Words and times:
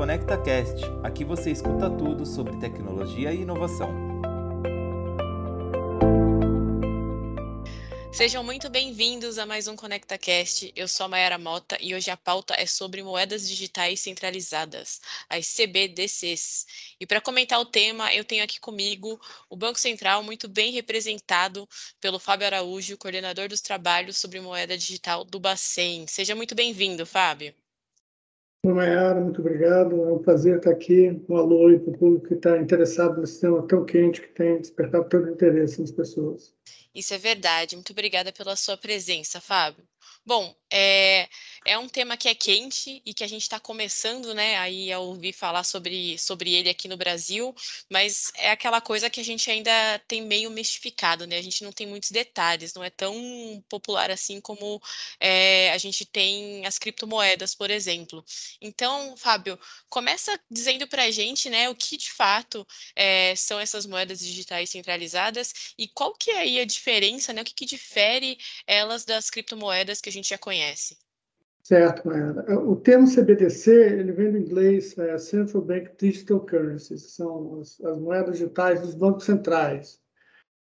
ConectaCast. 0.00 0.80
Aqui 1.04 1.26
você 1.26 1.50
escuta 1.50 1.90
tudo 1.90 2.24
sobre 2.24 2.56
tecnologia 2.56 3.34
e 3.34 3.42
inovação. 3.42 3.92
Sejam 8.10 8.42
muito 8.42 8.70
bem-vindos 8.70 9.36
a 9.36 9.44
mais 9.44 9.68
um 9.68 9.76
ConectaCast. 9.76 10.72
Eu 10.74 10.88
sou 10.88 11.04
a 11.04 11.08
Mayara 11.10 11.36
Mota 11.36 11.76
e 11.82 11.94
hoje 11.94 12.10
a 12.10 12.16
pauta 12.16 12.54
é 12.56 12.64
sobre 12.64 13.02
moedas 13.02 13.46
digitais 13.46 14.00
centralizadas, 14.00 15.02
as 15.28 15.46
CBDCs. 15.46 16.94
E 16.98 17.06
para 17.06 17.20
comentar 17.20 17.60
o 17.60 17.66
tema, 17.66 18.10
eu 18.14 18.24
tenho 18.24 18.42
aqui 18.42 18.58
comigo 18.58 19.20
o 19.50 19.56
Banco 19.56 19.78
Central, 19.78 20.22
muito 20.22 20.48
bem 20.48 20.72
representado 20.72 21.68
pelo 22.00 22.18
Fábio 22.18 22.46
Araújo, 22.46 22.96
coordenador 22.96 23.50
dos 23.50 23.60
trabalhos 23.60 24.16
sobre 24.16 24.40
moeda 24.40 24.78
digital 24.78 25.26
do 25.26 25.38
Bacen. 25.38 26.06
Seja 26.06 26.34
muito 26.34 26.54
bem-vindo, 26.54 27.04
Fábio. 27.04 27.54
Oi, 28.62 28.74
Mayara, 28.74 29.18
muito 29.18 29.40
obrigado. 29.40 29.96
É 30.04 30.12
um 30.12 30.18
prazer 30.18 30.58
estar 30.58 30.70
aqui. 30.70 31.18
Um 31.30 31.36
alô 31.36 31.68
aí 31.68 31.78
para 31.78 31.92
o 31.92 31.98
público 31.98 32.28
que 32.28 32.34
está 32.34 32.58
interessado 32.58 33.18
nesse 33.18 33.40
tema 33.40 33.66
tão 33.66 33.86
quente 33.86 34.20
que 34.20 34.28
tem 34.28 34.60
despertado 34.60 35.08
tanto 35.08 35.30
interesse 35.30 35.80
nas 35.80 35.90
pessoas. 35.90 36.52
Isso 36.94 37.14
é 37.14 37.18
verdade. 37.18 37.74
Muito 37.74 37.92
obrigada 37.92 38.30
pela 38.32 38.54
sua 38.56 38.76
presença, 38.76 39.40
Fábio. 39.40 39.82
Bom, 40.26 40.54
é, 40.70 41.26
é 41.66 41.76
um 41.78 41.88
tema 41.88 42.16
que 42.16 42.28
é 42.28 42.34
quente 42.34 43.02
e 43.04 43.12
que 43.12 43.22
a 43.22 43.26
gente 43.26 43.42
está 43.42 43.60
começando, 43.60 44.34
né, 44.34 44.56
aí 44.58 44.90
a 44.92 44.98
ouvir 44.98 45.32
falar 45.32 45.64
sobre, 45.64 46.18
sobre 46.18 46.54
ele 46.54 46.70
aqui 46.70 46.88
no 46.88 46.96
Brasil, 46.96 47.54
mas 47.88 48.32
é 48.36 48.50
aquela 48.50 48.80
coisa 48.80 49.10
que 49.10 49.20
a 49.20 49.24
gente 49.24 49.50
ainda 49.50 49.70
tem 50.08 50.22
meio 50.22 50.50
mistificado, 50.50 51.26
né? 51.26 51.36
A 51.38 51.42
gente 51.42 51.62
não 51.62 51.72
tem 51.72 51.86
muitos 51.86 52.10
detalhes, 52.10 52.74
não 52.74 52.82
é 52.82 52.90
tão 52.90 53.14
popular 53.68 54.10
assim 54.10 54.40
como 54.40 54.80
é, 55.20 55.70
a 55.72 55.78
gente 55.78 56.04
tem 56.06 56.64
as 56.66 56.78
criptomoedas, 56.78 57.54
por 57.54 57.70
exemplo. 57.70 58.24
Então, 58.60 59.16
Fábio, 59.16 59.58
começa 59.88 60.38
dizendo 60.50 60.86
para 60.88 61.04
a 61.04 61.10
gente, 61.10 61.50
né, 61.50 61.68
o 61.68 61.74
que 61.74 61.96
de 61.96 62.10
fato 62.12 62.66
é, 62.96 63.34
são 63.36 63.60
essas 63.60 63.86
moedas 63.86 64.20
digitais 64.20 64.70
centralizadas 64.70 65.52
e 65.78 65.88
qual 65.88 66.14
que 66.14 66.30
é 66.30 66.38
aí 66.38 66.60
a 66.60 66.64
diferença, 66.64 67.32
né? 67.32 67.42
O 67.42 67.44
que, 67.44 67.54
que 67.54 67.66
difere 67.66 68.38
elas 68.66 69.04
das 69.04 69.30
criptomoedas 69.30 70.00
que 70.00 70.08
a 70.08 70.12
gente 70.12 70.28
já 70.30 70.38
conhece. 70.38 70.96
Certo, 71.62 72.08
Mayara. 72.08 72.58
O 72.58 72.74
termo 72.74 73.06
CBDC 73.06 73.70
ele 73.70 74.12
vem 74.12 74.32
do 74.32 74.38
inglês 74.38 74.96
é, 74.98 75.18
Central 75.18 75.62
Bank 75.62 75.90
Digital 75.98 76.40
Currencies, 76.40 77.12
são 77.12 77.60
as, 77.60 77.80
as, 77.82 77.98
moedas 77.98 78.38
digitais 78.38 78.80
dos 78.80 78.94
bancos 78.94 79.24
centrais. 79.24 80.00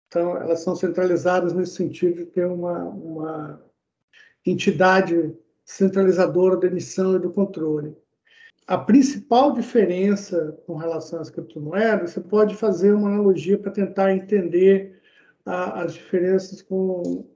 Então, 0.08 0.36
elas 0.36 0.60
são 0.60 0.76
centralizadas 0.76 1.52
nesse 1.52 1.76
sentido 1.76 2.16
de 2.16 2.26
ter 2.26 2.46
uma, 2.46 2.84
uma 2.84 3.62
entidade 4.44 5.34
centralizadora 5.64 6.56
da 6.56 6.66
emissão 6.66 7.16
e 7.16 7.20
do 7.20 7.30
controle. 7.30 7.96
A 8.66 8.76
principal 8.76 9.52
diferença 9.52 10.58
com 10.66 10.76
relação 10.76 11.20
às 11.20 11.30
criptomoedas, 11.30 12.10
você 12.10 12.20
pode 12.20 12.54
fazer 12.56 12.92
uma 12.92 13.08
analogia 13.08 13.56
para 13.56 13.72
tentar 13.72 14.12
entender 14.12 15.00
a, 15.46 15.82
as 15.82 15.94
diferenças 15.94 16.60
com 16.60 17.26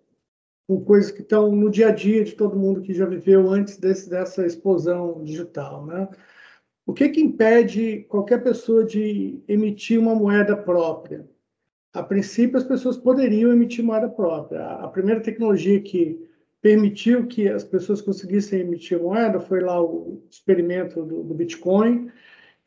com 0.66 0.84
coisas 0.84 1.10
que 1.10 1.22
estão 1.22 1.50
no 1.52 1.70
dia 1.70 1.88
a 1.88 1.92
dia 1.92 2.24
de 2.24 2.34
todo 2.34 2.58
mundo 2.58 2.80
que 2.80 2.92
já 2.92 3.06
viveu 3.06 3.48
antes 3.48 3.76
desse, 3.76 4.10
dessa 4.10 4.44
explosão 4.44 5.22
digital. 5.22 5.86
Né? 5.86 6.08
O 6.84 6.92
que, 6.92 7.08
que 7.08 7.20
impede 7.20 8.04
qualquer 8.08 8.42
pessoa 8.42 8.84
de 8.84 9.40
emitir 9.46 9.98
uma 9.98 10.14
moeda 10.14 10.56
própria? 10.56 11.28
A 11.92 12.02
princípio, 12.02 12.58
as 12.58 12.64
pessoas 12.64 12.96
poderiam 12.96 13.52
emitir 13.52 13.84
moeda 13.84 14.08
própria. 14.08 14.66
A 14.66 14.88
primeira 14.88 15.20
tecnologia 15.20 15.80
que 15.80 16.20
permitiu 16.60 17.26
que 17.26 17.48
as 17.48 17.62
pessoas 17.62 18.00
conseguissem 18.00 18.60
emitir 18.60 19.00
moeda 19.00 19.40
foi 19.40 19.60
lá 19.60 19.80
o 19.80 20.20
experimento 20.28 21.02
do, 21.04 21.22
do 21.22 21.34
Bitcoin, 21.34 22.10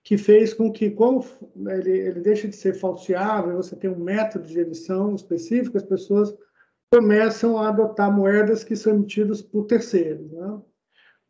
que 0.02 0.18
fez 0.18 0.54
com 0.54 0.72
que, 0.72 0.90
como 0.90 1.24
ele, 1.68 1.92
ele 1.92 2.22
deixa 2.22 2.48
de 2.48 2.56
ser 2.56 2.74
falseável, 2.76 3.58
você 3.58 3.76
tem 3.76 3.90
um 3.90 4.00
método 4.00 4.48
de 4.48 4.60
emissão 4.60 5.14
específico, 5.14 5.78
as 5.78 5.84
pessoas 5.84 6.34
começam 6.92 7.58
a 7.58 7.70
adotar 7.70 8.12
moedas 8.12 8.64
que 8.64 8.76
são 8.76 8.94
emitidas 8.94 9.42
por 9.42 9.66
terceiros. 9.66 10.32
Né? 10.32 10.60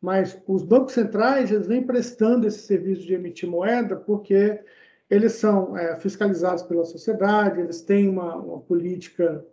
Mas 0.00 0.40
os 0.46 0.62
bancos 0.62 0.94
centrais 0.94 1.50
eles 1.50 1.66
vêm 1.66 1.86
prestando 1.86 2.46
esse 2.46 2.60
serviço 2.60 3.02
de 3.02 3.14
emitir 3.14 3.48
moeda 3.48 3.96
porque 3.96 4.60
eles 5.08 5.32
são 5.32 5.76
é, 5.76 5.96
fiscalizados 5.96 6.62
pela 6.62 6.84
sociedade, 6.84 7.60
eles 7.60 7.82
têm 7.82 8.08
uma, 8.08 8.36
uma, 8.36 8.60
política 8.60 9.44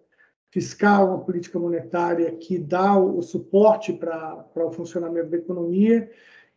fiscal, 0.51 1.07
uma 1.07 1.25
política 1.25 1.59
monetária 1.59 2.31
que 2.35 2.57
dá 2.57 2.95
o, 2.95 3.17
o 3.17 3.21
suporte 3.21 3.91
para 3.91 4.45
o 4.55 4.71
funcionamento 4.71 5.29
da 5.29 5.37
economia. 5.37 6.09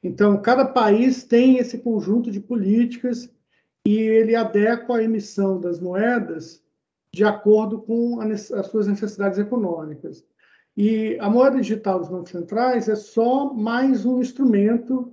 Então, 0.03 0.41
cada 0.41 0.65
país 0.65 1.25
tem 1.25 1.59
esse 1.59 1.79
conjunto 1.79 2.31
de 2.31 2.41
políticas 2.41 3.29
e 3.87 3.99
ele 3.99 4.37
adequa 4.37 4.99
a 4.99 5.03
emissão 5.03 5.59
das 5.59 5.81
moedas 5.81 6.63
de 7.13 7.25
acordo 7.25 7.81
com 7.81 8.21
as 8.21 8.67
suas 8.67 8.87
necessidades 8.87 9.39
econômicas. 9.39 10.25
E 10.77 11.19
a 11.21 11.29
moeda 11.29 11.61
digital 11.61 11.99
dos 11.99 12.09
bancos 12.09 12.31
centrais 12.31 12.89
é 12.89 12.95
só 12.95 13.53
mais 13.53 14.07
um 14.07 14.21
instrumento 14.21 15.13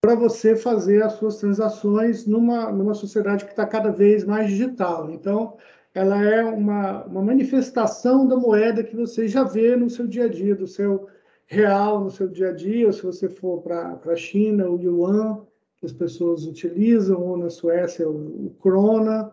para 0.00 0.14
você 0.14 0.54
fazer 0.54 1.02
as 1.02 1.14
suas 1.14 1.38
transações 1.38 2.26
numa, 2.26 2.70
numa 2.70 2.94
sociedade 2.94 3.44
que 3.44 3.50
está 3.50 3.66
cada 3.66 3.90
vez 3.90 4.24
mais 4.24 4.48
digital. 4.48 5.10
Então, 5.10 5.56
ela 5.94 6.22
é 6.22 6.44
uma, 6.44 7.04
uma 7.04 7.22
manifestação 7.22 8.26
da 8.26 8.36
moeda 8.36 8.84
que 8.84 8.94
você 8.94 9.26
já 9.26 9.44
vê 9.44 9.74
no 9.76 9.88
seu 9.88 10.06
dia 10.06 10.24
a 10.24 10.28
dia, 10.28 10.54
do 10.54 10.66
seu 10.66 11.08
real 11.46 12.02
no 12.02 12.10
seu 12.10 12.28
dia 12.28 12.50
a 12.50 12.52
dia, 12.52 12.86
ou 12.86 12.92
se 12.92 13.02
você 13.02 13.28
for 13.28 13.62
para 13.62 13.98
a 14.04 14.16
China, 14.16 14.68
o 14.68 14.80
yuan, 14.80 15.44
que 15.78 15.86
as 15.86 15.92
pessoas 15.92 16.44
utilizam, 16.44 17.22
ou 17.22 17.36
na 17.36 17.48
Suécia, 17.48 18.08
o, 18.08 18.46
o 18.46 18.50
krona. 18.60 19.30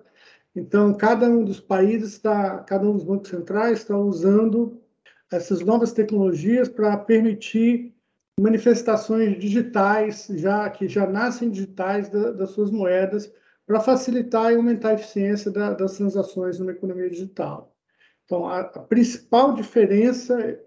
Então, 0.55 0.93
cada 0.93 1.27
um 1.27 1.43
dos 1.43 1.59
países 1.59 2.13
está, 2.13 2.59
cada 2.59 2.87
um 2.87 2.93
dos 2.93 3.03
bancos 3.03 3.29
centrais 3.29 3.79
está 3.79 3.97
usando 3.97 4.79
essas 5.31 5.61
novas 5.61 5.91
tecnologias 5.91 6.69
para 6.69 6.95
permitir 6.97 7.93
manifestações 8.39 9.39
digitais, 9.39 10.27
já 10.35 10.69
que 10.69 10.87
já 10.87 11.07
nascem 11.07 11.49
digitais 11.49 12.09
da, 12.09 12.31
das 12.31 12.51
suas 12.51 12.69
moedas, 12.69 13.31
para 13.65 13.79
facilitar 13.79 14.51
e 14.51 14.55
aumentar 14.55 14.89
a 14.89 14.93
eficiência 14.93 15.49
da, 15.49 15.73
das 15.73 15.97
transações 15.97 16.59
numa 16.59 16.71
economia 16.71 17.09
digital. 17.09 17.75
Então, 18.25 18.47
a, 18.47 18.61
a 18.61 18.79
principal 18.79 19.53
diferença 19.53 20.59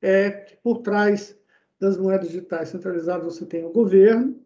é 0.00 0.30
que 0.30 0.56
por 0.62 0.78
trás 0.78 1.36
das 1.78 1.96
moedas 1.96 2.28
digitais 2.28 2.68
centralizadas 2.70 3.24
você 3.24 3.44
tem 3.44 3.64
o 3.64 3.72
governo, 3.72 4.40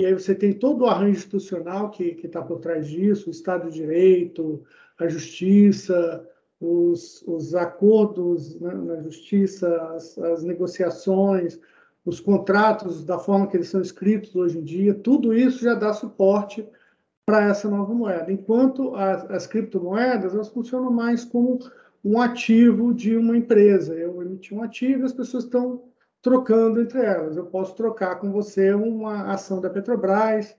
e 0.00 0.06
aí 0.06 0.14
você 0.14 0.34
tem 0.34 0.52
todo 0.52 0.82
o 0.82 0.86
arranjo 0.86 1.18
institucional 1.18 1.90
que 1.90 2.18
está 2.24 2.40
por 2.40 2.58
trás 2.58 2.88
disso, 2.88 3.28
o 3.28 3.30
Estado 3.30 3.68
de 3.68 3.76
Direito, 3.76 4.62
a 4.98 5.06
Justiça, 5.06 6.26
os, 6.58 7.22
os 7.26 7.54
acordos 7.54 8.58
né, 8.58 8.72
na 8.72 9.02
Justiça, 9.02 9.68
as, 9.94 10.16
as, 10.18 10.42
negociações, 10.42 11.60
os 12.04 12.18
contratos 12.18 13.04
da 13.04 13.18
forma 13.18 13.46
que 13.46 13.58
eles 13.58 13.68
são 13.68 13.82
escritos 13.82 14.34
hoje 14.34 14.58
em 14.58 14.62
dia, 14.62 14.94
tudo 14.94 15.34
isso 15.34 15.62
já 15.62 15.74
dá 15.74 15.92
suporte 15.92 16.66
para 17.26 17.44
essa 17.48 17.68
nova 17.68 17.92
moeda. 17.92 18.32
Enquanto 18.32 18.94
as, 18.94 19.30
as 19.30 19.46
criptomoedas, 19.46 20.34
elas 20.34 20.48
funcionam 20.48 20.90
mais 20.90 21.24
como 21.24 21.58
um 22.02 22.20
ativo 22.20 22.94
de 22.94 23.16
uma 23.16 23.36
empresa. 23.36 23.94
Eu 23.94 24.22
emiti 24.22 24.54
um 24.54 24.62
ativo 24.62 25.04
as 25.04 25.12
pessoas 25.12 25.44
estão 25.44 25.89
trocando 26.22 26.80
entre 26.80 27.00
elas. 27.00 27.36
Eu 27.36 27.46
posso 27.46 27.74
trocar 27.74 28.16
com 28.16 28.30
você 28.30 28.72
uma 28.72 29.32
ação 29.32 29.60
da 29.60 29.70
Petrobras. 29.70 30.56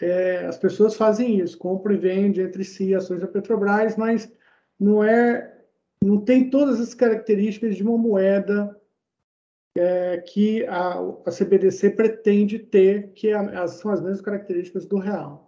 É, 0.00 0.46
as 0.46 0.58
pessoas 0.58 0.96
fazem 0.96 1.38
isso, 1.38 1.56
compram 1.56 1.94
e 1.94 1.98
vendem 1.98 2.44
entre 2.44 2.64
si 2.64 2.94
ações 2.94 3.20
da 3.20 3.28
Petrobras, 3.28 3.96
mas 3.96 4.30
não 4.78 5.02
é, 5.02 5.64
não 6.02 6.20
tem 6.20 6.50
todas 6.50 6.80
as 6.80 6.94
características 6.94 7.76
de 7.76 7.82
uma 7.82 7.96
moeda 7.96 8.78
é, 9.76 10.18
que 10.18 10.64
a, 10.66 10.98
a 11.26 11.30
CBDC 11.30 11.90
pretende 11.90 12.58
ter, 12.58 13.12
que 13.12 13.28
é, 13.28 13.66
são 13.68 13.90
as 13.90 14.00
mesmas 14.00 14.20
características 14.20 14.86
do 14.86 14.98
real. 14.98 15.43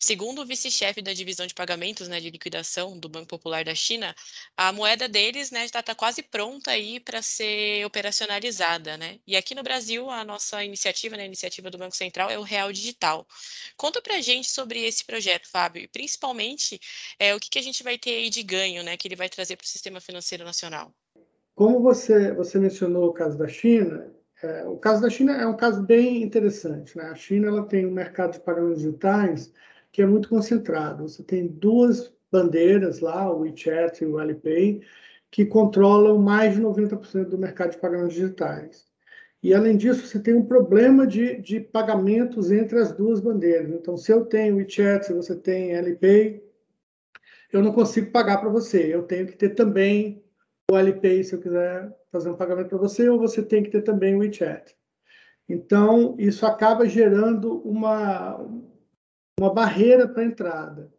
Segundo 0.00 0.42
o 0.42 0.46
vice-chefe 0.46 1.00
da 1.00 1.12
divisão 1.12 1.46
de 1.46 1.54
pagamentos 1.54 2.08
né, 2.08 2.20
de 2.20 2.30
liquidação 2.30 2.98
do 2.98 3.08
Banco 3.08 3.28
Popular 3.28 3.64
da 3.64 3.74
China, 3.74 4.14
a 4.56 4.72
moeda 4.72 5.08
deles 5.08 5.50
né, 5.50 5.64
está 5.64 5.82
tá 5.82 5.94
quase 5.94 6.22
pronta 6.22 6.72
aí 6.72 6.98
para 6.98 7.22
ser 7.22 7.84
operacionalizada. 7.86 8.96
Né? 8.96 9.20
E 9.26 9.36
aqui 9.36 9.54
no 9.54 9.62
Brasil, 9.62 10.10
a 10.10 10.24
nossa 10.24 10.64
iniciativa, 10.64 11.16
né, 11.16 11.22
a 11.22 11.26
iniciativa 11.26 11.70
do 11.70 11.78
Banco 11.78 11.96
Central, 11.96 12.30
é 12.30 12.38
o 12.38 12.42
Real 12.42 12.72
Digital. 12.72 13.26
Conta 13.76 14.02
para 14.02 14.16
a 14.16 14.20
gente 14.20 14.50
sobre 14.50 14.82
esse 14.84 15.04
projeto, 15.04 15.48
Fábio, 15.48 15.82
e 15.82 15.88
principalmente 15.88 16.80
é, 17.18 17.34
o 17.34 17.40
que, 17.40 17.50
que 17.50 17.58
a 17.58 17.62
gente 17.62 17.82
vai 17.82 17.96
ter 17.96 18.16
aí 18.16 18.30
de 18.30 18.42
ganho 18.42 18.82
né, 18.82 18.96
que 18.96 19.06
ele 19.06 19.16
vai 19.16 19.28
trazer 19.28 19.56
para 19.56 19.64
o 19.64 19.68
sistema 19.68 20.00
financeiro 20.00 20.44
nacional. 20.44 20.92
Como 21.54 21.80
você, 21.80 22.32
você 22.32 22.58
mencionou 22.58 23.08
o 23.08 23.12
caso 23.12 23.38
da 23.38 23.46
China, 23.46 24.12
é, 24.42 24.64
o 24.64 24.76
caso 24.76 25.00
da 25.00 25.08
China 25.08 25.40
é 25.40 25.46
um 25.46 25.56
caso 25.56 25.82
bem 25.82 26.22
interessante. 26.22 26.96
Né? 26.96 27.04
A 27.04 27.14
China 27.14 27.48
ela 27.48 27.64
tem 27.64 27.86
um 27.86 27.92
mercado 27.92 28.32
de 28.32 28.40
pagamentos 28.40 28.82
digitais 28.82 29.52
que 29.92 30.00
é 30.00 30.06
muito 30.06 30.28
concentrado. 30.28 31.06
Você 31.06 31.22
tem 31.22 31.46
duas 31.46 32.12
bandeiras 32.30 33.00
lá, 33.00 33.30
o 33.30 33.40
WeChat 33.40 34.02
e 34.02 34.06
o 34.06 34.18
Alipay, 34.18 34.80
que 35.30 35.44
controlam 35.44 36.18
mais 36.18 36.54
de 36.54 36.62
90% 36.62 37.28
do 37.28 37.38
mercado 37.38 37.72
de 37.72 37.78
pagamentos 37.78 38.14
digitais. 38.14 38.90
E, 39.42 39.52
além 39.52 39.76
disso, 39.76 40.06
você 40.06 40.20
tem 40.20 40.34
um 40.34 40.46
problema 40.46 41.06
de, 41.06 41.36
de 41.40 41.60
pagamentos 41.60 42.50
entre 42.50 42.78
as 42.78 42.92
duas 42.92 43.20
bandeiras. 43.20 43.70
Então, 43.70 43.96
se 43.96 44.12
eu 44.12 44.24
tenho 44.24 44.56
WeChat, 44.56 45.04
se 45.04 45.12
você 45.12 45.34
tem 45.34 45.76
Alipay, 45.76 46.42
eu 47.52 47.62
não 47.62 47.72
consigo 47.72 48.10
pagar 48.10 48.38
para 48.38 48.48
você. 48.48 48.94
Eu 48.94 49.02
tenho 49.02 49.26
que 49.26 49.36
ter 49.36 49.50
também 49.50 50.24
o 50.70 50.76
Alipay 50.76 51.24
se 51.24 51.34
eu 51.34 51.40
quiser 51.40 51.92
fazer 52.10 52.30
um 52.30 52.36
pagamento 52.36 52.68
para 52.68 52.78
você, 52.78 53.08
ou 53.08 53.18
você 53.18 53.42
tem 53.42 53.62
que 53.62 53.70
ter 53.70 53.82
também 53.82 54.14
o 54.14 54.20
WeChat. 54.20 54.74
Então, 55.48 56.14
isso 56.18 56.46
acaba 56.46 56.88
gerando 56.88 57.60
uma, 57.62 58.38
uma 59.38 59.52
barreira 59.52 60.06
para 60.06 60.24
entrada. 60.24 60.92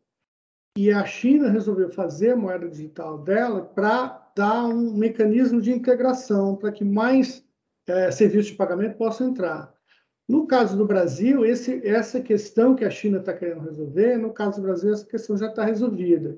E 0.77 0.91
a 0.91 1.05
China 1.05 1.49
resolveu 1.49 1.89
fazer 1.89 2.31
a 2.31 2.35
moeda 2.35 2.67
digital 2.67 3.19
dela 3.19 3.61
para 3.61 4.31
dar 4.35 4.65
um 4.65 4.95
mecanismo 4.95 5.61
de 5.61 5.71
integração 5.71 6.55
para 6.55 6.71
que 6.71 6.83
mais 6.83 7.45
é, 7.87 8.09
serviços 8.09 8.47
de 8.47 8.57
pagamento 8.57 8.97
possam 8.97 9.29
entrar. 9.29 9.73
No 10.27 10.47
caso 10.47 10.77
do 10.77 10.85
Brasil, 10.85 11.45
esse, 11.45 11.85
essa 11.85 12.21
questão 12.21 12.75
que 12.75 12.85
a 12.85 12.89
China 12.89 13.19
está 13.19 13.33
querendo 13.33 13.61
resolver, 13.61 14.17
no 14.17 14.33
caso 14.33 14.61
do 14.61 14.63
Brasil, 14.63 14.93
essa 14.93 15.05
questão 15.05 15.37
já 15.37 15.47
está 15.47 15.65
resolvida. 15.65 16.37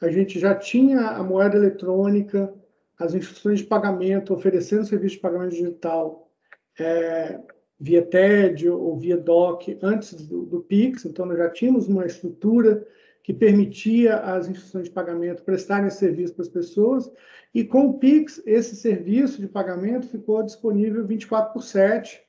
A 0.00 0.10
gente 0.10 0.38
já 0.38 0.54
tinha 0.54 1.00
a 1.10 1.22
moeda 1.22 1.56
eletrônica, 1.56 2.52
as 2.98 3.14
instituições 3.14 3.60
de 3.60 3.66
pagamento 3.66 4.34
oferecendo 4.34 4.86
serviço 4.86 5.16
de 5.16 5.20
pagamento 5.20 5.50
digital 5.50 6.30
é, 6.78 7.38
via 7.78 8.02
TED 8.02 8.68
ou 8.68 8.96
via 8.96 9.16
DOC 9.16 9.78
antes 9.82 10.14
do, 10.26 10.46
do 10.46 10.60
PIX, 10.60 11.04
então 11.04 11.26
nós 11.26 11.38
já 11.38 11.50
tínhamos 11.50 11.88
uma 11.88 12.06
estrutura 12.06 12.86
que 13.22 13.34
permitia 13.34 14.18
às 14.18 14.48
instituições 14.48 14.84
de 14.84 14.90
pagamento 14.90 15.42
prestarem 15.42 15.90
serviço 15.90 16.34
para 16.34 16.42
as 16.42 16.48
pessoas, 16.48 17.10
e 17.52 17.64
com 17.64 17.86
o 17.86 17.98
PIX, 17.98 18.42
esse 18.46 18.76
serviço 18.76 19.40
de 19.40 19.48
pagamento 19.48 20.06
ficou 20.06 20.42
disponível 20.42 21.06
24 21.06 21.52
por 21.52 21.62
7 21.62 22.22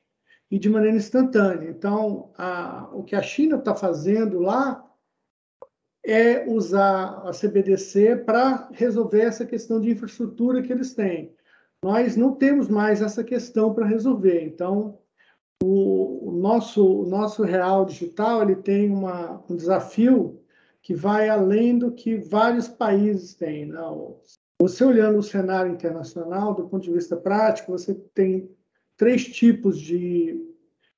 e 0.50 0.58
de 0.58 0.70
maneira 0.70 0.98
instantânea. 0.98 1.70
Então, 1.70 2.32
a, 2.38 2.90
o 2.94 3.04
que 3.04 3.16
a 3.16 3.22
China 3.22 3.58
está 3.58 3.76
fazendo 3.76 4.40
lá 4.40 4.84
é 6.04 6.50
usar 6.50 7.22
a 7.26 7.32
CBDC 7.32 8.24
para 8.26 8.70
resolver 8.72 9.22
essa 9.22 9.46
questão 9.46 9.80
de 9.82 9.92
infraestrutura 9.92 10.62
que 10.62 10.72
eles 10.72 10.94
têm. 10.94 11.36
Nós 11.84 12.16
não 12.16 12.34
temos 12.34 12.70
mais 12.70 13.02
essa 13.02 13.24
questão 13.24 13.74
para 13.74 13.86
resolver. 13.86 14.42
Então, 14.42 14.98
o, 15.64 16.32
nosso, 16.32 17.02
o 17.02 17.06
nosso 17.06 17.44
real 17.44 17.86
digital 17.86 18.44
ele 18.44 18.56
tem 18.56 18.90
uma, 18.90 19.44
um 19.50 19.56
desafio 19.56 20.40
que 20.82 20.94
vai 20.94 21.28
além 21.28 21.78
do 21.78 21.92
que 21.92 22.18
vários 22.18 22.68
países 22.68 23.34
têm. 23.34 23.66
Não? 23.66 24.10
Né? 24.10 24.16
Você 24.62 24.84
olhando 24.84 25.20
o 25.20 25.24
cenário 25.24 25.72
internacional, 25.72 26.54
do 26.54 26.68
ponto 26.68 26.84
de 26.84 26.94
vista 26.94 27.16
prático, 27.16 27.72
você 27.72 27.94
tem 28.14 28.50
três 28.96 29.26
tipos 29.26 29.80
de, 29.80 30.40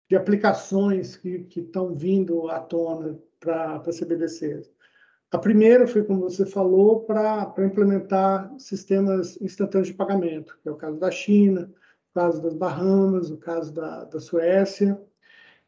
de 0.09 0.15
aplicações 0.15 1.17
que 1.17 1.47
estão 1.55 1.93
vindo 1.93 2.49
à 2.49 2.59
tona 2.59 3.19
para 3.39 3.79
CBDCs. 3.79 4.71
A 5.31 5.37
primeira 5.37 5.85
foi, 5.85 6.03
como 6.03 6.21
você 6.21 6.45
falou, 6.45 7.01
para 7.01 7.53
implementar 7.59 8.51
sistemas 8.57 9.39
instantâneos 9.41 9.89
de 9.89 9.93
pagamento, 9.93 10.57
que 10.63 10.69
é 10.69 10.71
o 10.71 10.75
caso 10.75 10.97
da 10.97 11.11
China, 11.11 11.71
o 12.11 12.13
caso 12.13 12.41
das 12.41 12.53
Bahamas, 12.53 13.29
o 13.29 13.37
caso 13.37 13.73
da, 13.73 14.05
da 14.05 14.19
Suécia. 14.19 14.99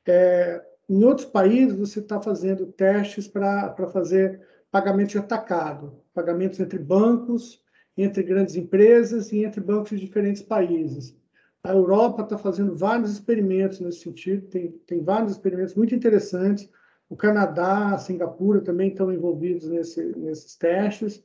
É, 0.06 0.64
em 0.90 1.04
outros 1.04 1.28
países, 1.28 1.78
você 1.78 2.00
está 2.00 2.22
fazendo 2.22 2.66
testes 2.68 3.28
para 3.28 3.88
fazer 3.92 4.42
pagamento 4.70 5.12
de 5.12 5.18
atacado, 5.18 6.02
pagamentos 6.14 6.60
entre 6.60 6.80
bancos, 6.80 7.62
entre 7.98 8.24
grandes 8.24 8.56
empresas 8.56 9.32
e 9.32 9.44
entre 9.44 9.62
bancos 9.62 9.92
de 9.92 10.00
diferentes 10.00 10.42
países. 10.42 11.16
A 11.64 11.72
Europa 11.72 12.24
está 12.24 12.38
fazendo 12.38 12.76
vários 12.76 13.12
experimentos 13.12 13.80
nesse 13.80 14.00
sentido, 14.00 14.48
tem, 14.48 14.72
tem 14.86 15.04
vários 15.04 15.34
experimentos 15.34 15.76
muito 15.76 15.94
interessantes 15.94 16.70
o 17.12 17.16
Canadá, 17.18 17.94
a 17.94 17.98
Singapura 17.98 18.62
também 18.62 18.88
estão 18.88 19.12
envolvidos 19.12 19.68
nesse, 19.68 20.02
nesses 20.16 20.56
testes. 20.56 21.22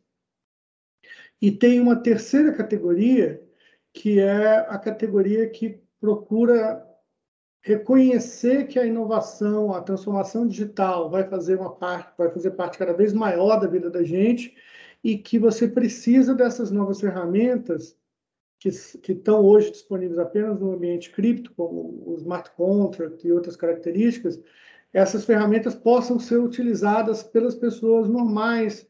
E 1.41 1.53
tem 1.53 1.79
uma 1.79 1.95
terceira 1.95 2.53
categoria, 2.53 3.41
que 3.97 4.21
é 4.21 4.59
a 4.69 4.79
categoria 4.79 5.49
que 5.49 5.81
procura 5.99 6.87
reconhecer 7.63 8.69
que 8.69 8.79
a 8.79 8.85
inovação, 8.85 9.73
a 9.73 9.81
transformação 9.81 10.47
digital 10.47 11.09
vai 11.09 11.25
fazer 11.25 11.59
uma 11.59 11.75
parte, 11.75 12.13
vai 12.19 12.31
fazer 12.31 12.51
parte 12.51 12.77
cada 12.77 12.93
vez 12.93 13.15
maior 13.15 13.59
da 13.59 13.67
vida 13.67 13.89
da 13.89 14.03
gente 14.03 14.55
e 15.03 15.17
que 15.17 15.39
você 15.39 15.67
precisa 15.67 16.35
dessas 16.35 16.71
novas 16.71 17.01
ferramentas 17.01 17.97
que, 18.61 18.71
que 18.99 19.13
estão 19.13 19.43
hoje 19.43 19.71
disponíveis 19.71 20.19
apenas 20.19 20.61
no 20.61 20.75
ambiente 20.75 21.11
cripto, 21.11 21.51
como 21.57 22.05
o 22.07 22.17
smart 22.19 22.51
contract 22.51 23.27
e 23.27 23.33
outras 23.33 23.57
características, 23.57 24.39
essas 24.93 25.25
ferramentas 25.25 25.75
possam 25.75 26.19
ser 26.19 26.37
utilizadas 26.37 27.23
pelas 27.23 27.55
pessoas 27.55 28.09
normais 28.09 28.87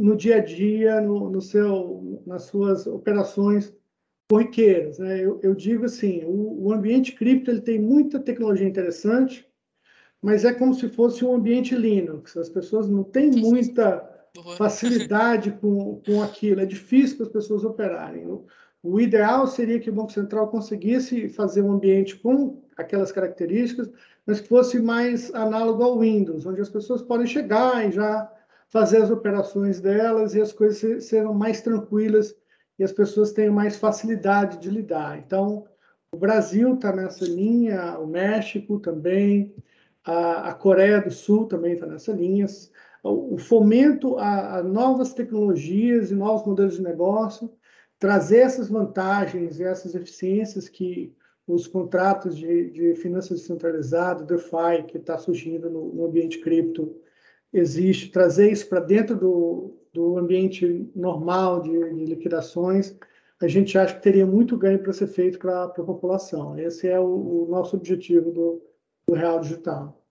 no 0.00 0.16
dia 0.16 0.36
a 0.36 0.40
dia, 0.40 1.00
no, 1.00 1.28
no 1.28 1.40
seu, 1.40 2.22
nas 2.24 2.44
suas 2.44 2.86
operações 2.86 3.74
corriqueiras. 4.28 4.98
Né? 4.98 5.20
Eu, 5.20 5.40
eu, 5.42 5.54
digo 5.54 5.84
assim, 5.84 6.24
o, 6.24 6.66
o, 6.66 6.72
ambiente 6.72 7.12
cripto 7.12 7.50
ele 7.50 7.60
tem 7.60 7.78
muita 7.78 8.18
tecnologia 8.18 8.66
interessante, 8.66 9.46
mas 10.22 10.44
é 10.44 10.52
como 10.52 10.74
se 10.74 10.88
fosse 10.88 11.24
um 11.24 11.34
ambiente 11.34 11.74
Linux. 11.74 12.36
As 12.36 12.48
pessoas 12.48 12.88
não 12.88 13.04
têm 13.04 13.30
muita 13.30 14.10
facilidade 14.56 15.50
com, 15.60 16.00
com 16.04 16.22
aquilo, 16.22 16.60
é 16.60 16.66
difícil 16.66 17.16
para 17.16 17.26
as 17.26 17.32
pessoas 17.32 17.64
operarem. 17.64 18.26
O, 18.26 18.46
o 18.82 19.00
ideal 19.00 19.46
seria 19.46 19.80
que 19.80 19.90
o 19.90 19.94
Banco 19.94 20.12
Central 20.12 20.48
conseguisse 20.48 21.28
fazer 21.28 21.62
um 21.62 21.72
ambiente 21.72 22.16
com 22.16 22.62
aquelas 22.76 23.12
características, 23.12 23.90
mas 24.26 24.40
que 24.40 24.48
fosse 24.48 24.80
mais 24.80 25.32
análogo 25.34 25.82
ao 25.82 25.98
Windows, 26.00 26.44
onde 26.44 26.60
as 26.60 26.68
pessoas 26.68 27.00
podem 27.00 27.26
chegar 27.26 27.86
e 27.86 27.92
já 27.92 28.30
fazer 28.68 28.98
as 28.98 29.10
operações 29.10 29.80
delas 29.80 30.34
e 30.34 30.40
as 30.40 30.52
coisas 30.52 31.04
serão 31.04 31.32
mais 31.32 31.60
tranquilas 31.60 32.34
e 32.78 32.84
as 32.84 32.92
pessoas 32.92 33.32
tenham 33.32 33.54
mais 33.54 33.76
facilidade 33.76 34.58
de 34.58 34.68
lidar. 34.68 35.18
Então, 35.18 35.64
o 36.12 36.16
Brasil 36.16 36.74
está 36.74 36.94
nessa 36.94 37.24
linha, 37.24 37.98
o 37.98 38.06
México 38.06 38.78
também, 38.78 39.54
a, 40.04 40.50
a 40.50 40.54
Coreia 40.54 41.00
do 41.00 41.10
Sul 41.10 41.46
também 41.46 41.74
está 41.74 41.86
nessa 41.86 42.12
linha. 42.12 42.46
O, 43.02 43.34
o 43.34 43.38
fomento 43.38 44.16
a, 44.18 44.58
a 44.58 44.62
novas 44.62 45.12
tecnologias 45.12 46.10
e 46.10 46.14
novos 46.14 46.46
modelos 46.46 46.76
de 46.76 46.82
negócio, 46.82 47.50
trazer 47.98 48.38
essas 48.38 48.68
vantagens 48.68 49.58
e 49.58 49.64
essas 49.64 49.94
eficiências 49.94 50.68
que 50.68 51.14
os 51.46 51.66
contratos 51.66 52.36
de, 52.36 52.70
de 52.70 52.94
finanças 52.96 53.40
descentralizadas, 53.40 54.26
DeFi, 54.26 54.84
que 54.88 54.96
está 54.96 55.18
surgindo 55.18 55.68
no, 55.68 55.92
no, 55.92 56.06
ambiente 56.06 56.38
cripto, 56.40 56.96
existe, 57.52 58.10
trazer 58.10 58.50
isso 58.50 58.68
para 58.68 58.80
dentro 58.80 59.16
do, 59.16 59.76
do 59.94 60.18
ambiente 60.18 60.90
normal 60.94 61.62
de, 61.62 61.70
de, 61.70 62.04
liquidações, 62.04 62.94
a 63.40 63.46
gente 63.46 63.78
acha 63.78 63.94
que 63.94 64.02
teria 64.02 64.26
muito 64.26 64.58
ganho 64.58 64.80
para 64.80 64.92
ser 64.92 65.06
feito 65.06 65.38
para 65.38 65.64
a 65.64 65.68
população. 65.68 66.58
Esse 66.58 66.88
é 66.88 66.98
o, 66.98 67.44
o 67.44 67.46
nosso 67.48 67.76
objetivo 67.76 68.32
do, 68.32 68.62
do 69.08 69.14
Real 69.14 69.40
Digital. 69.40 70.03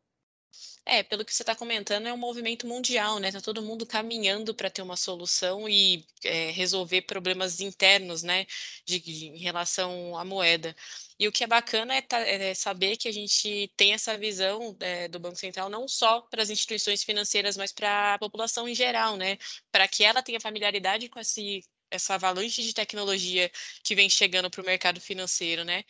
É, 0.86 1.02
pelo 1.02 1.24
que 1.24 1.34
você 1.34 1.44
está 1.44 1.56
comentando, 1.56 2.08
é 2.08 2.14
um 2.14 2.18
movimento 2.18 2.68
mundial, 2.68 3.18
né? 3.20 3.30
Está 3.30 3.40
todo 3.40 3.62
mundo 3.62 3.86
caminhando 3.86 4.54
para 4.54 4.70
ter 4.70 4.82
uma 4.82 4.98
solução 4.98 5.68
e 5.68 6.06
é, 6.24 6.52
resolver 6.52 7.04
problemas 7.04 7.62
internos, 7.62 8.22
né? 8.22 8.46
De, 8.86 9.00
de, 9.00 9.28
em 9.28 9.38
relação 9.38 10.18
à 10.18 10.26
moeda. 10.26 10.76
E 11.18 11.28
o 11.28 11.32
que 11.32 11.44
é 11.44 11.48
bacana 11.48 11.96
é, 11.96 12.02
tá, 12.02 12.20
é 12.20 12.54
saber 12.54 12.98
que 12.98 13.08
a 13.08 13.14
gente 13.14 13.72
tem 13.78 13.94
essa 13.94 14.18
visão 14.18 14.76
é, 14.80 15.08
do 15.08 15.20
Banco 15.20 15.38
Central 15.38 15.70
não 15.70 15.88
só 15.88 16.22
para 16.22 16.42
as 16.44 16.50
instituições 16.50 17.04
financeiras, 17.04 17.56
mas 17.56 17.72
para 17.72 18.16
a 18.16 18.20
população 18.20 18.68
em 18.68 18.76
geral, 18.76 19.16
né? 19.16 19.38
Para 19.72 19.88
que 19.88 20.04
ela 20.04 20.22
tenha 20.22 20.40
familiaridade 20.42 21.08
com 21.10 21.20
esse 21.20 21.64
essa 21.94 22.16
avalanche 22.16 22.64
de 22.64 22.74
tecnologia 22.74 23.52
que 23.84 23.96
vem 23.96 24.10
chegando 24.10 24.50
para 24.50 24.62
o 24.62 24.66
mercado 24.66 25.00
financeiro, 25.00 25.64
né? 25.64 25.84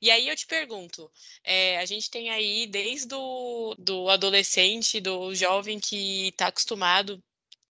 E 0.00 0.10
aí 0.10 0.28
eu 0.28 0.36
te 0.36 0.46
pergunto, 0.46 1.10
é, 1.42 1.78
a 1.78 1.86
gente 1.86 2.10
tem 2.10 2.30
aí 2.30 2.66
desde 2.66 3.14
o 3.14 3.74
do 3.78 4.08
adolescente, 4.10 5.00
do 5.00 5.34
jovem 5.34 5.80
que 5.80 6.28
está 6.28 6.48
acostumado 6.48 7.22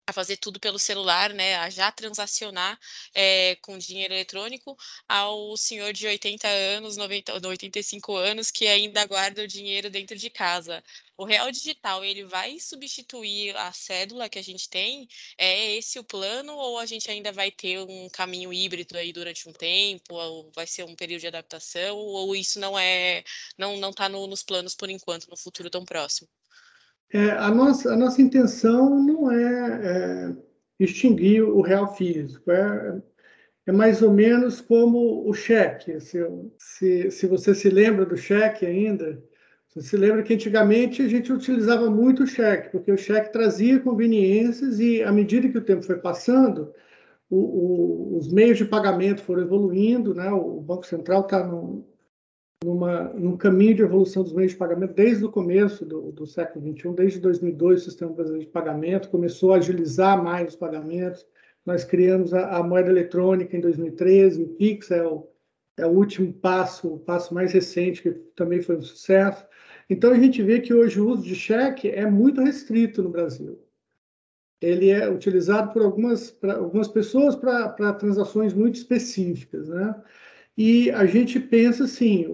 a 0.06 0.12
fazer 0.12 0.36
tudo 0.36 0.58
pelo 0.58 0.78
celular, 0.78 1.32
né, 1.32 1.56
a 1.56 1.70
já 1.70 1.90
transacionar 1.92 2.78
é, 3.14 3.56
com 3.62 3.78
dinheiro 3.78 4.12
eletrônico, 4.14 4.76
ao 5.08 5.56
senhor 5.56 5.92
de 5.92 6.06
80 6.06 6.48
anos, 6.48 6.96
90, 6.96 7.34
85 7.34 8.16
anos, 8.16 8.50
que 8.50 8.66
ainda 8.66 9.04
guarda 9.06 9.42
o 9.42 9.46
dinheiro 9.48 9.88
dentro 9.90 10.16
de 10.16 10.28
casa. 10.30 10.82
O 11.16 11.24
real 11.24 11.50
digital, 11.52 12.04
ele 12.04 12.24
vai 12.24 12.58
substituir 12.58 13.56
a 13.56 13.72
cédula 13.72 14.28
que 14.28 14.38
a 14.38 14.42
gente 14.42 14.68
tem? 14.68 15.06
É 15.38 15.76
esse 15.76 15.98
o 15.98 16.04
plano 16.04 16.54
ou 16.56 16.78
a 16.78 16.86
gente 16.86 17.10
ainda 17.10 17.30
vai 17.32 17.50
ter 17.50 17.78
um 17.80 18.08
caminho 18.08 18.52
híbrido 18.52 18.96
aí 18.98 19.12
durante 19.12 19.48
um 19.48 19.52
tempo, 19.52 20.14
ou 20.14 20.50
vai 20.52 20.66
ser 20.66 20.84
um 20.84 20.96
período 20.96 21.20
de 21.20 21.26
adaptação, 21.28 21.96
ou 21.96 22.34
isso 22.34 22.58
não 22.58 22.78
é, 22.78 23.22
não 23.56 23.76
não 23.76 23.90
está 23.90 24.08
no, 24.08 24.26
nos 24.26 24.42
planos 24.42 24.74
por 24.74 24.90
enquanto, 24.90 25.28
no 25.30 25.36
futuro 25.36 25.70
tão 25.70 25.84
próximo? 25.84 26.28
É, 27.12 27.30
a, 27.32 27.50
nossa, 27.50 27.92
a 27.92 27.96
nossa 27.96 28.22
intenção 28.22 28.98
não 28.98 29.30
é, 29.30 30.30
é, 30.30 30.36
extinguir 30.80 31.42
o 31.42 31.60
real 31.60 31.94
físico, 31.94 32.50
é, 32.50 33.02
é 33.66 33.72
mais 33.72 34.00
ou 34.00 34.12
menos 34.12 34.60
como 34.62 35.28
o 35.28 35.34
cheque. 35.34 36.00
Se, 36.00 36.18
se, 36.58 37.10
se 37.10 37.26
você 37.26 37.54
se 37.54 37.68
lembra 37.68 38.06
do 38.06 38.16
cheque 38.16 38.64
ainda, 38.64 39.22
você 39.68 39.82
se 39.82 39.96
lembra 39.96 40.22
que 40.22 40.34
antigamente 40.34 41.02
a 41.02 41.08
gente 41.08 41.32
utilizava 41.32 41.90
muito 41.90 42.22
o 42.22 42.26
cheque, 42.26 42.70
porque 42.70 42.90
o 42.90 42.96
cheque 42.96 43.32
trazia 43.32 43.80
conveniências 43.80 44.80
e, 44.80 45.02
à 45.02 45.12
medida 45.12 45.48
que 45.48 45.58
o 45.58 45.64
tempo 45.64 45.82
foi 45.82 45.96
passando, 45.96 46.72
o, 47.28 47.36
o, 47.36 48.18
os 48.18 48.32
meios 48.32 48.58
de 48.58 48.64
pagamento 48.64 49.22
foram 49.22 49.42
evoluindo, 49.42 50.14
né? 50.14 50.30
o 50.30 50.60
Banco 50.60 50.86
Central 50.86 51.22
está 51.22 51.42
numa, 52.64 53.04
num 53.14 53.36
caminho 53.36 53.74
de 53.74 53.82
evolução 53.82 54.22
dos 54.22 54.32
meios 54.32 54.52
de 54.52 54.58
pagamento 54.58 54.94
desde 54.94 55.24
o 55.24 55.30
começo 55.30 55.84
do, 55.84 56.12
do 56.12 56.26
século 56.26 56.64
XXI, 56.64 56.94
desde 56.94 57.20
2002, 57.20 57.80
o 57.80 57.84
sistema 57.84 58.12
brasileiro 58.12 58.46
de 58.46 58.52
pagamento 58.52 59.10
começou 59.10 59.52
a 59.52 59.56
agilizar 59.56 60.22
mais 60.22 60.50
os 60.50 60.56
pagamentos. 60.56 61.26
Nós 61.64 61.84
criamos 61.84 62.32
a, 62.34 62.56
a 62.56 62.62
moeda 62.62 62.90
eletrônica 62.90 63.56
em 63.56 63.60
2013, 63.60 64.42
o 64.42 64.48
Pix 64.48 64.90
é 64.90 65.06
o, 65.06 65.28
é 65.76 65.86
o 65.86 65.90
último 65.90 66.32
passo, 66.32 66.94
o 66.94 66.98
passo 66.98 67.34
mais 67.34 67.52
recente, 67.52 68.02
que 68.02 68.10
também 68.34 68.60
foi 68.60 68.76
um 68.76 68.82
sucesso. 68.82 69.46
Então, 69.88 70.12
a 70.12 70.18
gente 70.18 70.42
vê 70.42 70.60
que 70.60 70.72
hoje 70.72 71.00
o 71.00 71.08
uso 71.08 71.22
de 71.22 71.34
cheque 71.34 71.88
é 71.88 72.06
muito 72.06 72.40
restrito 72.40 73.02
no 73.02 73.10
Brasil. 73.10 73.60
Ele 74.60 74.90
é 74.90 75.10
utilizado 75.10 75.72
por 75.72 75.82
algumas, 75.82 76.36
algumas 76.42 76.88
pessoas 76.88 77.34
para 77.34 77.92
transações 77.94 78.54
muito 78.54 78.76
específicas, 78.76 79.68
né? 79.68 79.94
E 80.56 80.90
a 80.90 81.06
gente 81.06 81.40
pensa 81.40 81.84
assim, 81.84 82.26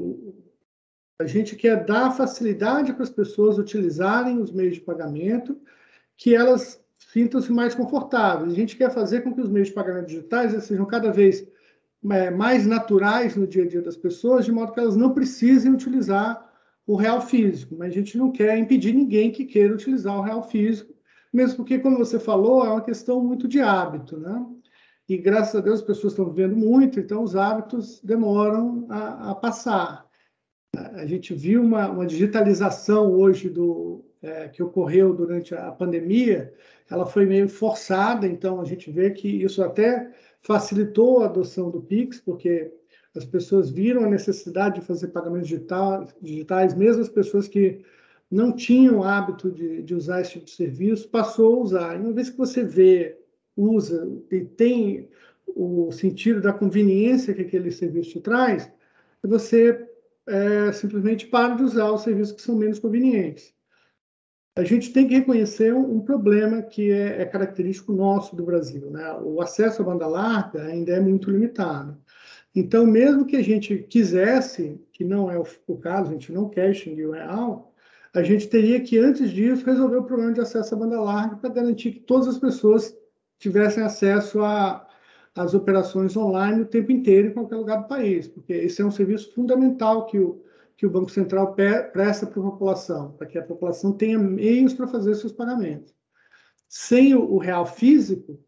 a 1.21 1.27
gente 1.27 1.57
quer 1.57 1.85
dar 1.85 2.11
facilidade 2.11 2.93
para 2.93 3.03
as 3.03 3.11
pessoas 3.11 3.59
utilizarem 3.59 4.41
os 4.41 4.53
meios 4.53 4.75
de 4.75 4.81
pagamento, 4.81 5.59
que 6.17 6.35
elas 6.35 6.81
sintam-se 6.99 7.53
mais 7.53 7.75
confortáveis. 7.75 8.53
A 8.53 8.57
gente 8.57 8.77
quer 8.77 8.91
fazer 8.93 9.23
com 9.23 9.35
que 9.35 9.41
os 9.41 9.49
meios 9.49 9.69
de 9.69 9.75
pagamento 9.75 10.07
digitais 10.07 10.53
sejam 10.65 10.87
cada 10.87 11.11
vez 11.13 11.47
é, 12.11 12.31
mais 12.31 12.67
naturais 12.67 13.37
no 13.37 13.47
dia 13.47 13.65
a 13.65 13.69
dia 13.69 13.83
das 13.83 13.97
pessoas, 13.97 14.45
de 14.45 14.53
modo 14.53 14.73
que 14.73 14.81
elas 14.81 14.97
não 14.97 15.13
precisem 15.13 15.73
utilizar 15.73 16.49
o 16.87 16.97
real 16.97 17.21
físico. 17.21 17.75
Mas 17.77 17.91
a 17.91 17.95
gente 17.95 18.17
não 18.17 18.31
quer 18.31 18.57
impedir 18.59 18.93
ninguém 18.95 19.31
que 19.31 19.45
queira 19.45 19.75
utilizar 19.75 20.17
o 20.17 20.23
real 20.23 20.43
físico, 20.49 20.95
mesmo 21.33 21.57
porque, 21.57 21.79
como 21.79 21.99
você 21.99 22.19
falou, 22.19 22.65
é 22.65 22.71
uma 22.71 22.83
questão 22.83 23.23
muito 23.23 23.47
de 23.47 23.61
hábito, 23.61 24.17
né? 24.17 24.47
E 25.09 25.17
graças 25.17 25.55
a 25.55 25.61
Deus 25.61 25.81
as 25.81 25.87
pessoas 25.87 26.12
estão 26.12 26.29
vivendo 26.29 26.55
muito, 26.55 27.00
então 27.00 27.23
os 27.23 27.35
hábitos 27.35 28.00
demoram 28.03 28.87
a, 28.91 29.31
a 29.31 29.35
passar. 29.35 30.07
A 30.75 31.07
gente 31.07 31.33
viu 31.35 31.62
uma, 31.62 31.88
uma 31.88 32.07
digitalização 32.07 33.11
hoje 33.12 33.49
do 33.49 34.05
é, 34.21 34.49
que 34.49 34.62
ocorreu 34.62 35.15
durante 35.15 35.55
a 35.55 35.73
pandemia, 35.73 36.53
ela 36.91 37.07
foi 37.07 37.25
meio 37.25 37.49
forçada, 37.49 38.27
então 38.27 38.61
a 38.61 38.65
gente 38.65 38.91
vê 38.91 39.11
que 39.11 39.29
isso 39.29 39.62
até 39.62 40.12
facilitou 40.43 41.23
a 41.23 41.27
adoção 41.27 41.71
do 41.71 41.81
Pix, 41.81 42.21
porque 42.21 42.71
as 43.17 43.25
pessoas 43.25 43.71
viram 43.71 44.05
a 44.05 44.11
necessidade 44.11 44.81
de 44.81 44.87
fazer 44.87 45.09
pagamentos 45.09 45.49
digitais, 46.21 46.75
mesmo 46.75 47.03
as 47.03 47.09
pessoas 47.09 47.49
que 47.49 47.83
não 48.31 48.53
tinham 48.53 49.03
hábito 49.03 49.50
de, 49.50 49.83
de 49.83 49.95
usar 49.95 50.21
esse 50.21 50.33
tipo 50.33 50.45
de 50.45 50.50
serviço, 50.50 51.09
passou 51.09 51.57
a 51.57 51.62
usar. 51.62 51.97
E 51.97 52.00
uma 52.00 52.12
vez 52.12 52.29
que 52.29 52.37
você 52.37 52.62
vê 52.62 53.19
usa 53.59 54.09
e 54.31 54.41
tem 54.41 55.09
o 55.47 55.91
sentido 55.91 56.41
da 56.41 56.53
conveniência 56.53 57.35
que 57.35 57.43
aquele 57.43 57.71
serviço 57.71 58.11
te 58.11 58.21
traz, 58.21 58.71
você 59.23 59.88
é, 60.27 60.71
simplesmente 60.73 61.27
para 61.27 61.55
de 61.57 61.65
usar 61.65 61.91
os 61.91 62.03
serviços 62.03 62.35
que 62.35 62.43
são 62.43 62.55
menos 62.55 62.79
convenientes. 62.79 63.53
A 64.55 64.65
gente 64.65 64.93
tem 64.93 65.07
que 65.07 65.15
reconhecer 65.15 65.73
um, 65.73 65.97
um 65.97 66.00
problema 66.00 66.62
que 66.62 66.91
é, 66.91 67.23
é, 67.23 67.25
característico 67.25 67.93
nosso 67.93 68.37
do 68.37 68.45
Brasil. 68.45 68.91
Né? 68.91 69.17
O 69.23 69.41
acesso 69.41 69.83
à 69.83 69.85
banda 69.85 70.07
larga 70.07 70.65
ainda 70.65 70.93
é 70.93 71.00
muito 71.00 71.31
limitado. 71.31 71.97
Então, 72.55 72.85
mesmo 72.85 73.25
que 73.25 73.37
a 73.37 73.43
gente 73.43 73.79
quisesse, 73.88 74.81
que 74.93 75.05
não 75.05 75.31
é 75.31 75.38
o, 75.38 75.47
o 75.67 75.77
caso, 75.77 76.11
a 76.11 76.12
gente 76.12 76.33
não 76.33 76.49
quer 76.49 76.71
extinguir 76.71 77.07
o 77.07 77.12
real, 77.12 77.73
a 78.12 78.23
gente 78.23 78.49
teria 78.49 78.81
que, 78.81 78.99
antes 78.99 79.31
disso, 79.31 79.65
resolver 79.65 79.99
o 79.99 80.05
problema 80.05 80.33
de 80.33 80.41
acesso 80.41 80.75
à 80.75 80.79
banda 80.79 81.00
larga 81.00 81.37
para 81.37 81.50
garantir 81.50 81.93
que 81.93 82.00
todas 82.00 82.27
as 82.27 82.38
pessoas 82.38 82.98
tivessem 83.38 83.83
acesso 83.83 84.40
às 85.35 85.54
operações 85.54 86.16
online 86.16 86.62
o 86.62 86.66
tempo 86.66 86.90
inteiro 86.90 87.28
em 87.28 87.33
qualquer 87.33 87.57
lugar 87.57 87.83
do 87.83 87.88
país, 87.88 88.26
porque 88.26 88.52
esse 88.52 88.83
é 88.83 88.85
um 88.85 88.90
serviço 88.90 89.33
fundamental 89.33 90.07
que 90.07 90.18
o, 90.18 90.42
que 90.76 90.87
o 90.87 90.90
Banco 90.90 91.11
Central 91.11 91.54
presta 91.54 92.26
para 92.26 92.40
a 92.40 92.50
população, 92.50 93.12
para 93.12 93.26
que 93.26 93.38
a 93.38 93.42
população 93.42 93.92
tenha 93.92 94.18
meios 94.18 94.75
para 94.75 94.87
fazer 94.87 95.14
seus 95.14 95.33
pagamentos. 95.33 95.95
Sem 96.68 97.14
o, 97.14 97.23
o 97.33 97.38
real 97.38 97.64
físico, 97.66 98.38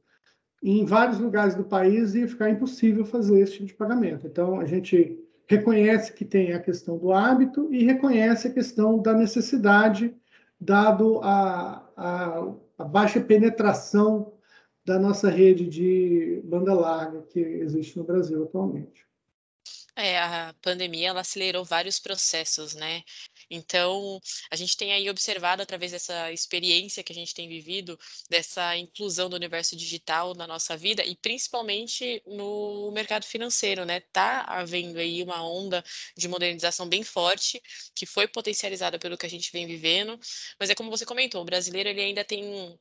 em 0.62 0.85
vários 0.85 1.18
lugares 1.18 1.54
do 1.54 1.64
país 1.64 2.14
ia 2.14 2.28
ficar 2.28 2.50
impossível 2.50 3.04
fazer 3.04 3.40
esse 3.40 3.52
tipo 3.54 3.66
de 3.66 3.75
pagamento. 3.75 4.26
Então, 4.26 4.61
a 4.61 4.66
gente 4.66 5.18
reconhece 5.47 6.12
que 6.12 6.25
tem 6.25 6.52
a 6.52 6.61
questão 6.61 6.99
do 6.99 7.12
hábito 7.12 7.73
e 7.73 7.82
reconhece 7.82 8.49
a 8.49 8.52
questão 8.52 9.00
da 9.00 9.14
necessidade, 9.14 10.14
dado 10.61 11.18
a, 11.23 11.88
a, 11.97 12.52
a 12.78 12.85
baixa 12.85 13.20
penetração 13.20 14.32
da 14.90 14.99
nossa 14.99 15.30
rede 15.30 15.68
de 15.68 16.42
banda 16.42 16.75
larga 16.75 17.23
que 17.23 17.38
existe 17.38 17.97
no 17.97 18.02
Brasil 18.02 18.42
atualmente. 18.42 19.06
É, 19.94 20.18
a 20.18 20.52
pandemia 20.61 21.11
ela 21.11 21.20
acelerou 21.20 21.64
vários 21.64 22.00
processos, 22.00 22.75
né? 22.75 23.02
Então, 23.49 24.20
a 24.50 24.56
gente 24.56 24.76
tem 24.76 24.92
aí 24.92 25.09
observado 25.09 25.62
através 25.62 25.92
dessa 25.92 26.32
experiência 26.32 27.04
que 27.04 27.12
a 27.12 27.14
gente 27.14 27.35
tem 27.35 27.49
vivido, 27.49 27.97
dessa 28.28 28.76
inclusão 28.76 29.28
do 29.28 29.37
universo 29.37 29.76
digital 29.76 30.35
na 30.35 30.47
nossa 30.47 30.76
vida 30.76 31.04
e 31.04 31.14
principalmente 31.14 32.20
no 32.26 32.90
mercado 32.92 33.25
financeiro, 33.25 33.85
né? 33.85 34.00
Tá 34.12 34.42
havendo 34.49 34.99
aí 34.99 35.23
uma 35.23 35.47
onda 35.49 35.85
de 36.16 36.26
modernização 36.26 36.88
bem 36.88 37.04
forte, 37.04 37.62
que 37.94 38.06
foi 38.06 38.26
potencializada 38.26 38.99
pelo 38.99 39.16
que 39.16 39.26
a 39.26 39.30
gente 39.30 39.52
vem 39.52 39.66
vivendo, 39.66 40.18
mas 40.59 40.68
é 40.68 40.75
como 40.75 40.90
você 40.90 41.06
comentou, 41.06 41.42
o 41.42 41.44
brasileiro 41.44 41.88
ele 41.88 42.00
ainda 42.00 42.25
tem 42.25 42.76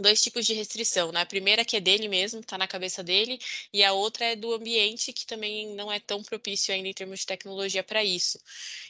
dois 0.00 0.20
tipos 0.22 0.46
de 0.46 0.54
restrição, 0.54 1.12
né? 1.12 1.20
A 1.20 1.26
primeira 1.26 1.64
que 1.64 1.76
é 1.76 1.80
dele 1.80 2.08
mesmo, 2.08 2.42
tá 2.42 2.56
na 2.58 2.66
cabeça 2.66 3.02
dele, 3.02 3.38
e 3.72 3.84
a 3.84 3.92
outra 3.92 4.24
é 4.26 4.36
do 4.36 4.52
ambiente 4.52 5.12
que 5.12 5.26
também 5.26 5.74
não 5.74 5.90
é 5.92 6.00
tão 6.00 6.22
propício 6.22 6.72
ainda 6.74 6.88
em 6.88 6.92
termos 6.94 7.20
de 7.20 7.26
tecnologia 7.26 7.82
para 7.82 8.02
isso. 8.04 8.38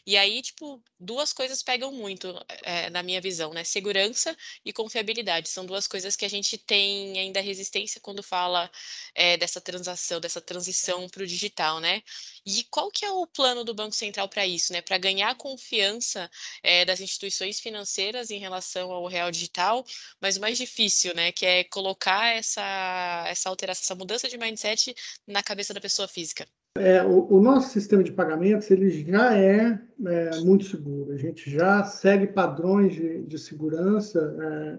E 0.07 0.17
aí, 0.17 0.43
tipo, 0.43 0.83
duas 0.99 1.33
coisas 1.33 1.63
pegam 1.63 1.93
muito 1.93 2.35
é, 2.63 2.91
na 2.91 3.03
minha 3.03 3.21
visão, 3.21 3.53
né? 3.53 3.65
Segurança 3.65 4.37
e 4.65 4.73
confiabilidade 4.73 5.49
são 5.49 5.65
duas 5.65 5.87
coisas 5.87 6.17
que 6.17 6.25
a 6.25 6.29
gente 6.29 6.59
tem 6.59 7.19
ainda 7.19 7.41
resistência 7.41 8.01
quando 8.01 8.23
fala 8.23 8.71
é, 9.15 9.37
dessa 9.37 9.61
transação, 9.61 10.21
dessa 10.21 10.41
transição 10.41 11.09
para 11.09 11.23
o 11.23 11.27
digital, 11.27 11.81
né? 11.81 12.03
E 12.45 12.65
qual 12.65 12.91
que 12.91 13.05
é 13.05 13.11
o 13.11 13.27
plano 13.27 13.65
do 13.65 13.75
Banco 13.75 13.95
Central 13.95 14.29
para 14.29 14.47
isso, 14.47 14.73
né? 14.73 14.81
Para 14.83 14.99
ganhar 14.99 15.31
a 15.31 15.35
confiança 15.35 16.31
é, 16.63 16.85
das 16.85 17.01
instituições 17.01 17.61
financeiras 17.61 18.31
em 18.31 18.39
relação 18.39 18.91
ao 18.91 19.07
real 19.07 19.31
digital, 19.31 19.85
mas 20.21 20.37
o 20.37 20.41
mais 20.41 20.59
difícil, 20.59 21.00
né? 21.09 21.33
Que 21.33 21.47
é 21.47 21.65
colocar 21.65 22.35
essa, 22.35 23.25
essa 23.27 23.49
alteração, 23.49 23.83
essa 23.83 23.95
mudança 23.95 24.29
de 24.29 24.39
mindset 24.39 24.95
na 25.27 25.43
cabeça 25.43 25.75
da 25.75 25.81
pessoa 25.81 26.07
física. 26.07 26.47
É, 26.77 27.03
o, 27.03 27.27
o, 27.33 27.41
nosso 27.41 27.71
sistema 27.71 28.03
de 28.03 28.13
pagamentos 28.13 28.71
ele 28.71 28.91
já 28.91 29.37
é, 29.37 29.81
é, 30.07 30.41
muito 30.41 30.65
seguro. 30.65 31.13
A 31.13 31.17
gente 31.17 31.51
já 31.51 31.83
segue 31.85 32.29
padrões 32.29 32.95
de, 32.95 33.23
de 33.23 33.39
segurança 33.39 34.79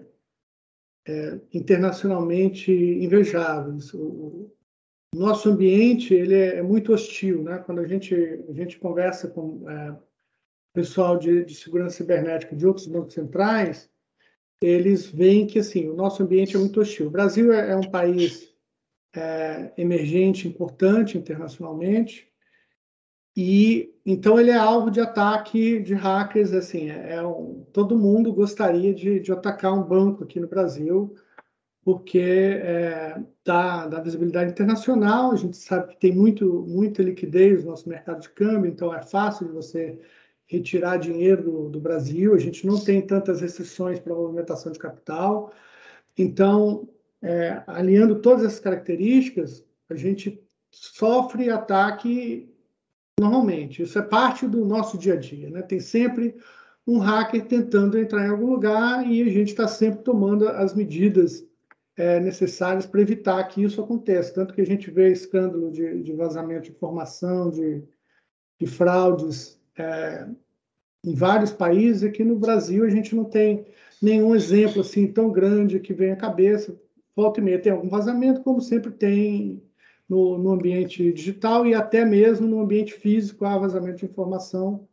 é, 1.06 1.12
é 1.12 1.40
internacionalmente 1.52 2.72
invejáveis. 2.72 3.92
O, 3.92 4.50
nosso 5.14 5.50
ambiente 5.50 6.14
ele 6.14 6.34
é, 6.34 6.56
é, 6.56 6.62
muito 6.62 6.92
hostil, 6.92 7.42
né? 7.42 7.58
Quando 7.58 7.80
a 7.80 7.86
gente 7.86 8.14
a 8.48 8.52
gente 8.52 8.78
conversa 8.78 9.28
com 9.28 9.68
é, 9.68 9.96
pessoal 10.74 11.18
de, 11.18 11.44
de, 11.44 11.54
segurança 11.54 11.98
cibernética 11.98 12.56
de 12.56 12.66
outros 12.66 12.86
bancos 12.86 13.12
centrais, 13.12 13.90
eles 14.66 15.06
veem 15.06 15.46
que 15.46 15.58
assim 15.58 15.88
o 15.88 15.94
nosso 15.94 16.22
ambiente 16.22 16.56
é 16.56 16.58
muito 16.58 16.80
hostil. 16.80 17.06
O 17.06 17.10
Brasil 17.10 17.52
é, 17.52 17.70
é 17.70 17.76
um 17.76 17.90
país 17.90 18.52
é, 19.14 19.72
emergente, 19.76 20.48
importante 20.48 21.18
internacionalmente, 21.18 22.28
e 23.36 23.94
então 24.04 24.38
ele 24.38 24.50
é 24.50 24.56
alvo 24.56 24.90
de 24.90 25.00
ataque 25.00 25.80
de 25.80 25.94
hackers. 25.94 26.52
Assim, 26.52 26.90
é, 26.90 27.14
é 27.14 27.26
um, 27.26 27.64
todo 27.72 27.98
mundo 27.98 28.32
gostaria 28.32 28.94
de, 28.94 29.20
de 29.20 29.32
atacar 29.32 29.72
um 29.72 29.82
banco 29.82 30.24
aqui 30.24 30.38
no 30.40 30.48
Brasil 30.48 31.14
porque 31.84 32.18
é, 32.18 33.20
dá, 33.44 33.86
dá, 33.88 34.00
visibilidade 34.00 34.52
internacional, 34.52 35.32
a 35.32 35.36
gente 35.36 35.56
sabe 35.56 35.88
que 35.88 36.00
tem 36.00 36.14
muito, 36.14 36.64
muita 36.68 37.02
liquidez 37.02 37.64
no 37.64 37.70
nosso 37.70 37.88
mercado 37.88 38.20
de 38.20 38.30
câmbio, 38.30 38.70
então 38.70 38.94
é 38.94 39.02
fácil 39.02 39.46
de 39.46 39.52
você 39.52 39.98
retirar 40.52 40.98
dinheiro 40.98 41.42
do, 41.42 41.68
do 41.70 41.80
Brasil, 41.80 42.34
a 42.34 42.38
gente 42.38 42.66
não 42.66 42.78
tem 42.78 43.00
tantas 43.00 43.40
restrições 43.40 43.98
para 43.98 44.12
a 44.12 44.16
movimentação 44.16 44.70
de 44.70 44.78
capital. 44.78 45.52
Então, 46.16 46.88
é, 47.22 47.62
alinhando 47.66 48.20
todas 48.20 48.44
essas 48.44 48.60
características, 48.60 49.64
a 49.88 49.94
gente 49.94 50.42
sofre 50.70 51.50
ataque 51.50 52.52
normalmente. 53.18 53.82
Isso 53.82 53.98
é 53.98 54.02
parte 54.02 54.46
do 54.46 54.64
nosso 54.64 54.98
dia 54.98 55.14
a 55.14 55.16
dia. 55.16 55.48
Né? 55.50 55.62
Tem 55.62 55.80
sempre 55.80 56.36
um 56.86 56.98
hacker 56.98 57.46
tentando 57.46 57.98
entrar 57.98 58.26
em 58.26 58.30
algum 58.30 58.50
lugar 58.50 59.06
e 59.06 59.22
a 59.22 59.30
gente 59.30 59.48
está 59.48 59.66
sempre 59.68 60.02
tomando 60.02 60.48
as 60.48 60.74
medidas 60.74 61.46
é, 61.96 62.18
necessárias 62.20 62.84
para 62.84 63.00
evitar 63.00 63.42
que 63.44 63.62
isso 63.62 63.80
aconteça. 63.80 64.34
Tanto 64.34 64.54
que 64.54 64.60
a 64.60 64.66
gente 64.66 64.90
vê 64.90 65.12
escândalo 65.12 65.70
de, 65.70 66.02
de 66.02 66.12
vazamento 66.12 66.64
de 66.64 66.70
informação, 66.72 67.50
de, 67.50 67.84
de 68.58 68.66
fraudes 68.66 69.60
é, 69.76 70.28
em 71.04 71.14
vários 71.14 71.52
países, 71.52 72.02
aqui 72.02 72.24
no 72.24 72.38
Brasil 72.38 72.84
a 72.84 72.90
gente 72.90 73.14
não 73.14 73.24
tem 73.24 73.66
nenhum 74.00 74.34
exemplo 74.34 74.80
assim 74.80 75.06
tão 75.06 75.30
grande 75.30 75.80
que 75.80 75.92
vem 75.92 76.12
à 76.12 76.16
cabeça. 76.16 76.78
Volta 77.14 77.40
e 77.40 77.42
meia 77.42 77.60
tem 77.60 77.72
algum 77.72 77.88
vazamento, 77.88 78.42
como 78.42 78.60
sempre 78.60 78.90
tem 78.90 79.62
no, 80.08 80.38
no 80.38 80.52
ambiente 80.52 81.12
digital 81.12 81.66
e 81.66 81.74
até 81.74 82.04
mesmo 82.04 82.46
no 82.46 82.60
ambiente 82.60 82.94
físico 82.94 83.44
há 83.44 83.58
vazamento 83.58 83.98
de 83.98 84.06
informação, 84.06 84.86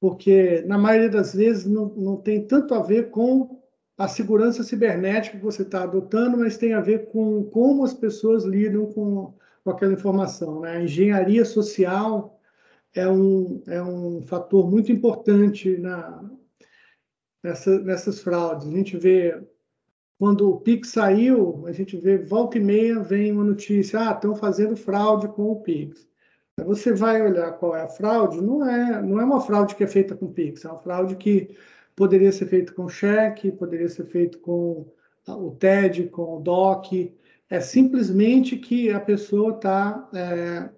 porque 0.00 0.62
na 0.66 0.78
maioria 0.78 1.08
das 1.08 1.34
vezes 1.34 1.66
não, 1.66 1.86
não 1.96 2.16
tem 2.16 2.46
tanto 2.46 2.74
a 2.74 2.80
ver 2.80 3.10
com 3.10 3.60
a 3.96 4.06
segurança 4.06 4.62
cibernética 4.62 5.38
que 5.38 5.44
você 5.44 5.62
está 5.62 5.82
adotando, 5.82 6.36
mas 6.36 6.58
tem 6.58 6.74
a 6.74 6.80
ver 6.80 7.06
com 7.06 7.44
como 7.44 7.82
as 7.82 7.94
pessoas 7.94 8.44
lidam 8.44 8.86
com, 8.86 9.32
com 9.64 9.70
aquela 9.70 9.94
informação. 9.94 10.60
Né? 10.60 10.76
A 10.76 10.82
engenharia 10.82 11.44
social 11.44 12.35
é 12.96 13.08
um, 13.08 13.62
é 13.66 13.82
um 13.82 14.22
fator 14.22 14.68
muito 14.68 14.90
importante 14.90 15.76
na, 15.76 16.24
nessa, 17.42 17.78
nessas 17.80 18.20
fraudes. 18.20 18.66
A 18.66 18.70
gente 18.70 18.96
vê, 18.96 19.38
quando 20.18 20.50
o 20.50 20.60
Pix 20.60 20.88
saiu, 20.88 21.66
a 21.66 21.72
gente 21.72 21.96
vê, 21.96 22.18
volta 22.18 22.56
e 22.58 22.60
meia, 22.60 23.00
vem 23.00 23.30
uma 23.32 23.44
notícia, 23.44 24.00
ah, 24.00 24.12
estão 24.12 24.34
fazendo 24.34 24.76
fraude 24.76 25.28
com 25.28 25.52
o 25.52 25.60
Pix. 25.60 26.08
Você 26.64 26.94
vai 26.94 27.20
olhar 27.20 27.52
qual 27.52 27.76
é 27.76 27.82
a 27.82 27.88
fraude, 27.88 28.40
não 28.40 28.66
é, 28.66 29.02
não 29.02 29.20
é 29.20 29.24
uma 29.24 29.42
fraude 29.42 29.74
que 29.74 29.84
é 29.84 29.86
feita 29.86 30.16
com 30.16 30.26
o 30.26 30.32
Pix, 30.32 30.64
é 30.64 30.68
uma 30.68 30.78
fraude 30.78 31.14
que 31.16 31.54
poderia 31.94 32.32
ser 32.32 32.46
feito 32.46 32.74
com 32.74 32.88
cheque, 32.88 33.52
poderia 33.52 33.88
ser 33.90 34.06
feito 34.06 34.38
com 34.38 34.86
o 35.28 35.50
TED, 35.50 36.08
com 36.08 36.38
o 36.38 36.40
DOC. 36.40 37.14
É 37.50 37.60
simplesmente 37.60 38.56
que 38.56 38.90
a 38.90 38.98
pessoa 38.98 39.52
está 39.52 40.08
é, 40.14 40.70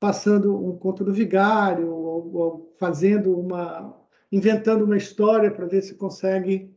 passando 0.00 0.54
um 0.54 0.76
conto 0.76 1.04
do 1.04 1.12
vigário, 1.12 1.90
ou, 1.90 2.34
ou 2.34 2.74
fazendo 2.78 3.38
uma. 3.38 3.96
inventando 4.30 4.84
uma 4.84 4.96
história 4.96 5.50
para 5.50 5.66
ver 5.66 5.82
se 5.82 5.94
consegue 5.94 6.74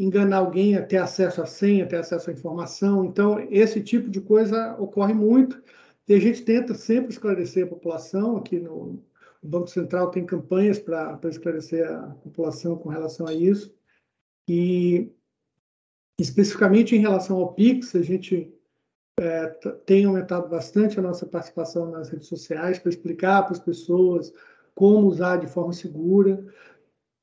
enganar 0.00 0.38
alguém, 0.38 0.76
a 0.76 0.82
ter 0.82 0.98
acesso 0.98 1.42
à 1.42 1.46
senha, 1.46 1.86
ter 1.86 1.96
acesso 1.96 2.30
à 2.30 2.32
informação. 2.32 3.04
Então, 3.04 3.40
esse 3.50 3.82
tipo 3.82 4.08
de 4.08 4.20
coisa 4.20 4.76
ocorre 4.78 5.12
muito. 5.12 5.60
E 6.06 6.14
a 6.14 6.20
gente 6.20 6.42
tenta 6.42 6.72
sempre 6.74 7.12
esclarecer 7.12 7.64
a 7.64 7.68
população 7.68 8.36
aqui 8.36 8.58
no, 8.58 9.02
Banco 9.42 9.68
Central 9.68 10.10
tem 10.10 10.26
campanhas 10.26 10.78
para 10.78 11.18
esclarecer 11.24 11.88
a 11.88 12.08
população 12.22 12.76
com 12.76 12.88
relação 12.88 13.26
a 13.26 13.32
isso. 13.32 13.74
E, 14.48 15.12
especificamente 16.18 16.96
em 16.96 17.00
relação 17.00 17.36
ao 17.36 17.54
PIX, 17.54 17.94
a 17.94 18.02
gente 18.02 18.52
é, 19.20 19.46
tem 19.84 20.04
aumentado 20.04 20.48
bastante 20.48 20.98
a 20.98 21.02
nossa 21.02 21.26
participação 21.26 21.90
nas 21.90 22.08
redes 22.08 22.28
sociais 22.28 22.78
para 22.78 22.90
explicar 22.90 23.42
para 23.42 23.52
as 23.52 23.58
pessoas 23.58 24.32
como 24.74 25.08
usar 25.08 25.38
de 25.38 25.46
forma 25.46 25.72
segura. 25.72 26.44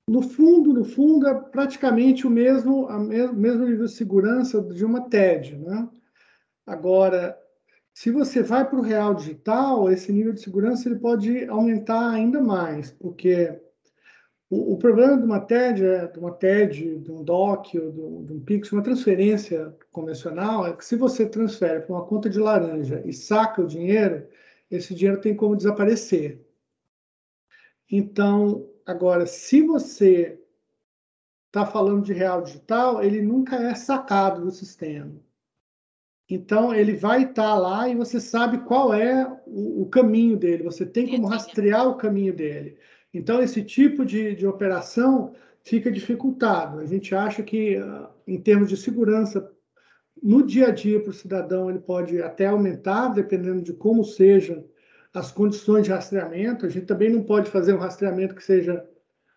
No 0.09 0.21
fundo, 0.21 0.73
no 0.73 0.83
fundo, 0.83 1.27
é 1.27 1.33
praticamente 1.33 2.27
o 2.27 2.29
mesmo, 2.29 2.87
a 2.87 2.99
mesmo, 2.99 3.33
mesmo 3.33 3.65
nível 3.65 3.85
de 3.85 3.91
segurança 3.91 4.61
de 4.61 4.85
uma 4.85 5.09
TED. 5.09 5.57
Né? 5.57 5.89
Agora, 6.67 7.37
se 7.93 8.11
você 8.11 8.43
vai 8.43 8.69
para 8.69 8.77
o 8.77 8.83
real 8.83 9.15
digital, 9.15 9.89
esse 9.89 10.11
nível 10.11 10.33
de 10.33 10.41
segurança 10.41 10.89
ele 10.89 10.99
pode 10.99 11.45
aumentar 11.45 12.09
ainda 12.11 12.41
mais, 12.41 12.91
porque 12.91 13.57
o, 14.49 14.73
o 14.73 14.77
problema 14.77 15.17
de 15.17 15.23
uma 15.23 15.39
TED, 15.39 15.83
é, 15.85 16.07
de 16.07 16.19
uma 16.19 16.31
TED, 16.31 16.99
de 16.99 17.11
um 17.11 17.23
DOC 17.23 17.79
ou 17.79 17.91
de, 17.91 18.27
de 18.27 18.33
um 18.33 18.39
Pix, 18.39 18.71
uma 18.71 18.83
transferência 18.83 19.75
convencional, 19.91 20.67
é 20.67 20.73
que 20.73 20.85
se 20.85 20.95
você 20.95 21.25
transfere 21.25 21.81
para 21.81 21.95
uma 21.95 22.05
conta 22.05 22.29
de 22.29 22.39
laranja 22.39 23.01
e 23.05 23.13
saca 23.13 23.61
o 23.61 23.67
dinheiro, 23.67 24.27
esse 24.69 24.93
dinheiro 24.93 25.21
tem 25.21 25.35
como 25.35 25.55
desaparecer. 25.55 26.41
Então, 27.89 28.67
agora, 28.85 29.25
se 29.25 29.61
você 29.61 30.39
está 31.47 31.65
falando 31.65 32.03
de 32.03 32.13
real 32.13 32.41
digital, 32.41 33.01
ele 33.03 33.22
nunca 33.22 33.55
é 33.55 33.74
sacado 33.75 34.41
do 34.41 34.51
sistema. 34.51 35.13
Então, 36.29 36.74
ele 36.74 36.93
vai 36.93 37.24
estar 37.24 37.51
tá 37.51 37.55
lá 37.55 37.87
e 37.87 37.96
você 37.96 38.20
sabe 38.20 38.59
qual 38.65 38.93
é 38.93 39.25
o, 39.46 39.83
o, 39.83 39.85
caminho 39.89 40.35
dele, 40.35 40.63
você 40.63 40.85
tem 40.85 41.07
como 41.07 41.27
rastrear 41.27 41.87
o 41.87 41.96
caminho 41.96 42.33
dele. 42.33 42.77
Então, 43.17 43.41
esse 43.41 43.63
tipo 43.63 44.05
de, 44.05 44.35
de 44.35 44.45
operação 44.45 45.33
fica 45.63 45.89
dificultado. 45.89 46.79
A 46.79 46.85
gente 46.85 47.15
acha 47.15 47.41
que, 47.41 47.77
ah, 47.77 48.09
em 48.27 48.39
termos 48.39 48.69
de 48.69 48.75
segurança, 48.75 49.51
no 50.21 50.45
dia 50.45 50.67
a 50.67 50.71
dia 50.71 50.99
para 50.99 51.11
o 51.11 51.13
cidadão, 51.13 51.69
ele 51.69 51.79
pode 51.79 52.21
até 52.21 52.47
aumentar, 52.47 53.09
dependendo 53.09 53.61
de 53.61 53.73
como 53.73 54.03
sejam 54.03 54.65
as 55.13 55.31
condições 55.31 55.85
de 55.85 55.91
rastreamento. 55.91 56.65
A 56.65 56.69
gente 56.69 56.85
também 56.85 57.09
não 57.09 57.23
pode 57.23 57.49
fazer 57.49 57.73
um 57.73 57.79
rastreamento 57.79 58.35
que 58.35 58.43
seja 58.43 58.85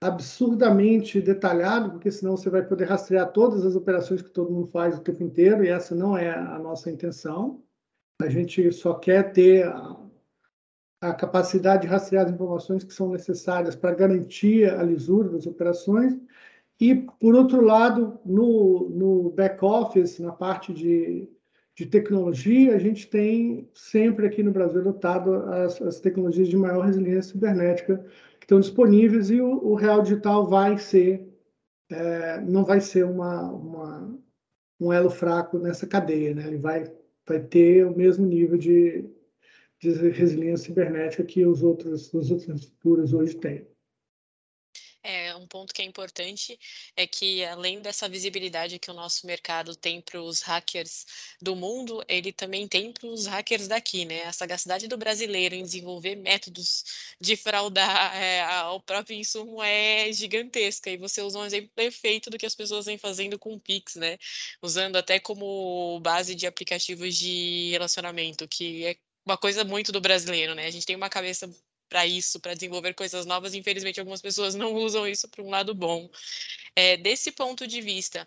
absurdamente 0.01 1.21
detalhado, 1.21 1.91
porque 1.91 2.11
senão 2.11 2.37
você 2.37 2.51
vai 2.51 2.63
poder 2.63 2.85
rastrear 2.85 3.33
todas 3.33 3.65
as 3.65 3.75
operações 3.75 4.23
que 4.23 4.31
todo 4.31 4.51
mundo 4.51 4.69
faz 4.69 4.97
o 4.97 5.01
tempo 5.01 5.23
inteiro, 5.23 5.65
e 5.65 5.69
essa 5.69 5.95
não 5.95 6.17
é 6.17 6.31
a 6.31 6.59
nossa 6.59 6.91
intenção. 6.91 7.63
A 8.21 8.29
gente 8.29 8.73
só 8.73 8.95
quer 8.95 9.33
ter 9.33 9.67
a, 11.01 11.13
capacidade 11.13 11.83
de 11.83 11.89
rastrear 11.89 12.27
as 12.27 12.33
informações 12.33 12.85
que 12.85 12.93
são 12.93 13.11
necessárias 13.11 13.77
para 13.77 13.95
garantir 13.95 14.69
a 14.69 14.83
lisura 14.83 15.29
das 15.29 15.47
operações. 15.47 16.19
E, 16.81 16.95
por 16.95 17.35
outro 17.35 17.61
lado, 17.61 18.19
no, 18.25 18.89
no 18.91 19.31
back-office, 19.31 20.19
na 20.21 20.33
parte 20.33 20.73
de, 20.73 21.29
de 21.75 21.87
tecnologia, 21.87 22.77
a 22.77 22.79
gente 22.79 23.09
tem 23.09 23.69
sempre 23.75 24.27
aqui 24.27 24.43
no 24.43 24.53
Brasil 24.53 24.81
adotado 24.81 25.35
as, 25.35 25.81
as 25.83 26.01
tecnologias 26.01 26.49
de 26.49 26.57
maior 26.57 26.87
resiliência 26.87 27.33
cibernética, 27.33 28.05
estão 28.41 28.61
disponíveis 28.61 29.31
e 29.31 29.41
o, 29.41 29.63
o 29.63 29.75
real 29.75 30.03
digital 30.03 30.47
vai 30.47 30.79
ser, 30.79 31.29
é, 31.91 32.41
não 32.41 32.65
vai 32.65 32.81
ser 32.81 33.05
uma, 33.05 33.43
uma, 33.51 34.19
um 34.81 34.93
elo 34.93 35.11
fraco 35.11 35.59
nessa 35.59 35.87
cadeia, 35.87 36.35
né? 36.35 36.47
Ele 36.47 36.57
vai, 36.57 36.91
vai 37.27 37.41
ter 37.41 37.85
o 37.85 37.95
mesmo 37.95 38.25
nível 38.25 38.57
de, 38.57 39.05
de 39.81 39.91
resiliência 40.11 40.67
cibernética 40.67 41.25
que 41.25 41.45
os 41.47 41.63
outros, 41.63 42.15
as 42.15 42.31
outras 42.31 42.61
estruturas 42.61 43.13
hoje 43.13 43.37
têm 43.37 43.67
um 45.39 45.47
ponto 45.47 45.73
que 45.73 45.81
é 45.83 45.85
importante 45.85 46.59
é 46.97 47.07
que, 47.07 47.45
além 47.45 47.81
dessa 47.81 48.09
visibilidade 48.09 48.79
que 48.79 48.91
o 48.91 48.95
nosso 48.95 49.27
mercado 49.27 49.75
tem 49.75 50.01
para 50.01 50.21
os 50.21 50.43
hackers 50.43 51.07
do 51.41 51.57
mundo, 51.57 52.05
ele 52.09 52.33
também 52.33 52.67
tem 52.69 52.93
para 52.93 53.07
os 53.09 53.27
hackers 53.27 53.69
daqui, 53.69 54.05
né? 54.05 54.25
A 54.25 54.33
sagacidade 54.33 54.89
do 54.89 54.97
brasileiro 54.99 55.55
em 55.55 55.63
desenvolver 55.63 56.17
métodos 56.17 56.85
de 57.21 57.37
fraudar 57.37 58.15
é, 58.17 58.45
o 58.69 58.81
próprio 58.81 59.17
insumo 59.17 59.63
é 59.63 60.13
gigantesca. 60.13 60.91
E 60.91 60.97
você 60.97 61.23
usou 61.23 61.43
um 61.43 61.47
exemplo 61.47 61.71
perfeito 61.75 62.31
do 62.31 62.39
que 62.39 62.47
as 62.47 62.55
pessoas 62.55 62.87
vêm 62.87 62.99
fazendo 62.99 63.39
com 63.39 63.55
o 63.55 63.61
Pix, 63.61 63.95
né? 63.97 64.19
Usando 64.63 64.97
até 64.97 65.19
como 65.21 66.01
base 66.01 66.35
de 66.35 66.47
aplicativos 66.47 67.17
de 67.17 67.71
relacionamento, 67.71 68.47
que 68.49 68.85
é 68.85 68.97
uma 69.29 69.37
coisa 69.37 69.63
muito 69.63 69.93
do 69.93 70.01
brasileiro, 70.01 70.55
né? 70.55 70.67
A 70.67 70.71
gente 70.71 70.87
tem 70.87 70.97
uma 70.97 71.11
cabeça 71.11 71.49
para 71.89 72.07
isso, 72.07 72.41
para 72.41 72.55
desenvolver 72.55 72.95
coisas 72.95 73.27
novas. 73.27 73.55
Infelizmente, 73.55 74.01
algumas 74.01 74.23
pessoas 74.23 74.55
não 74.55 74.75
usam 74.75 75.07
isso 75.07 75.29
para 75.29 75.43
um 75.43 75.51
lado 75.51 75.75
bom. 75.75 76.09
É, 76.75 76.97
desse 76.97 77.31
ponto 77.31 77.67
de 77.67 77.81
vista, 77.81 78.27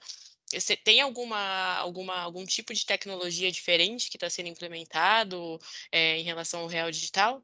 você 0.51 0.75
tem 0.75 1.01
alguma, 1.01 1.75
alguma, 1.77 2.17
algum 2.19 2.45
tipo 2.45 2.73
de 2.73 2.85
tecnologia 2.85 3.51
diferente 3.51 4.09
que 4.09 4.17
está 4.17 4.29
sendo 4.29 4.49
implementado 4.49 5.59
é, 5.91 6.17
em 6.17 6.23
relação 6.23 6.61
ao 6.61 6.67
real 6.67 6.91
digital? 6.91 7.43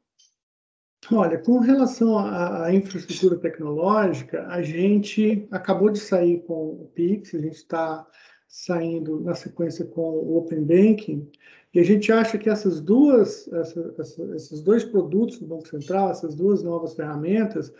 Olha, 1.12 1.38
com 1.38 1.58
relação 1.60 2.18
à, 2.18 2.72
infraestrutura 2.74 3.38
tecnológica, 3.38 4.46
a 4.48 4.62
gente 4.62 5.46
acabou 5.50 5.90
de 5.90 6.00
sair 6.00 6.42
com 6.42 6.70
o 6.70 6.90
Pix, 6.94 7.34
a 7.34 7.40
gente 7.40 7.56
está 7.56 8.06
saindo 8.48 9.20
na 9.20 9.34
sequência 9.34 9.84
com 9.84 10.00
o 10.00 10.36
Open 10.38 10.64
Banking, 10.64 11.30
e 11.74 11.80
a 11.80 11.84
gente 11.84 12.10
acha 12.10 12.38
que 12.38 12.48
essas 12.48 12.80
duas, 12.80 13.46
essa, 13.52 13.94
essa, 13.98 14.36
esses 14.36 14.60
dois 14.62 14.84
produtos 14.84 15.38
do 15.38 15.46
Banco 15.46 15.68
Central, 15.68 16.10
essas 16.10 16.34
duas 16.34 16.62
novas 16.62 16.94
ferramentas, 16.94 17.72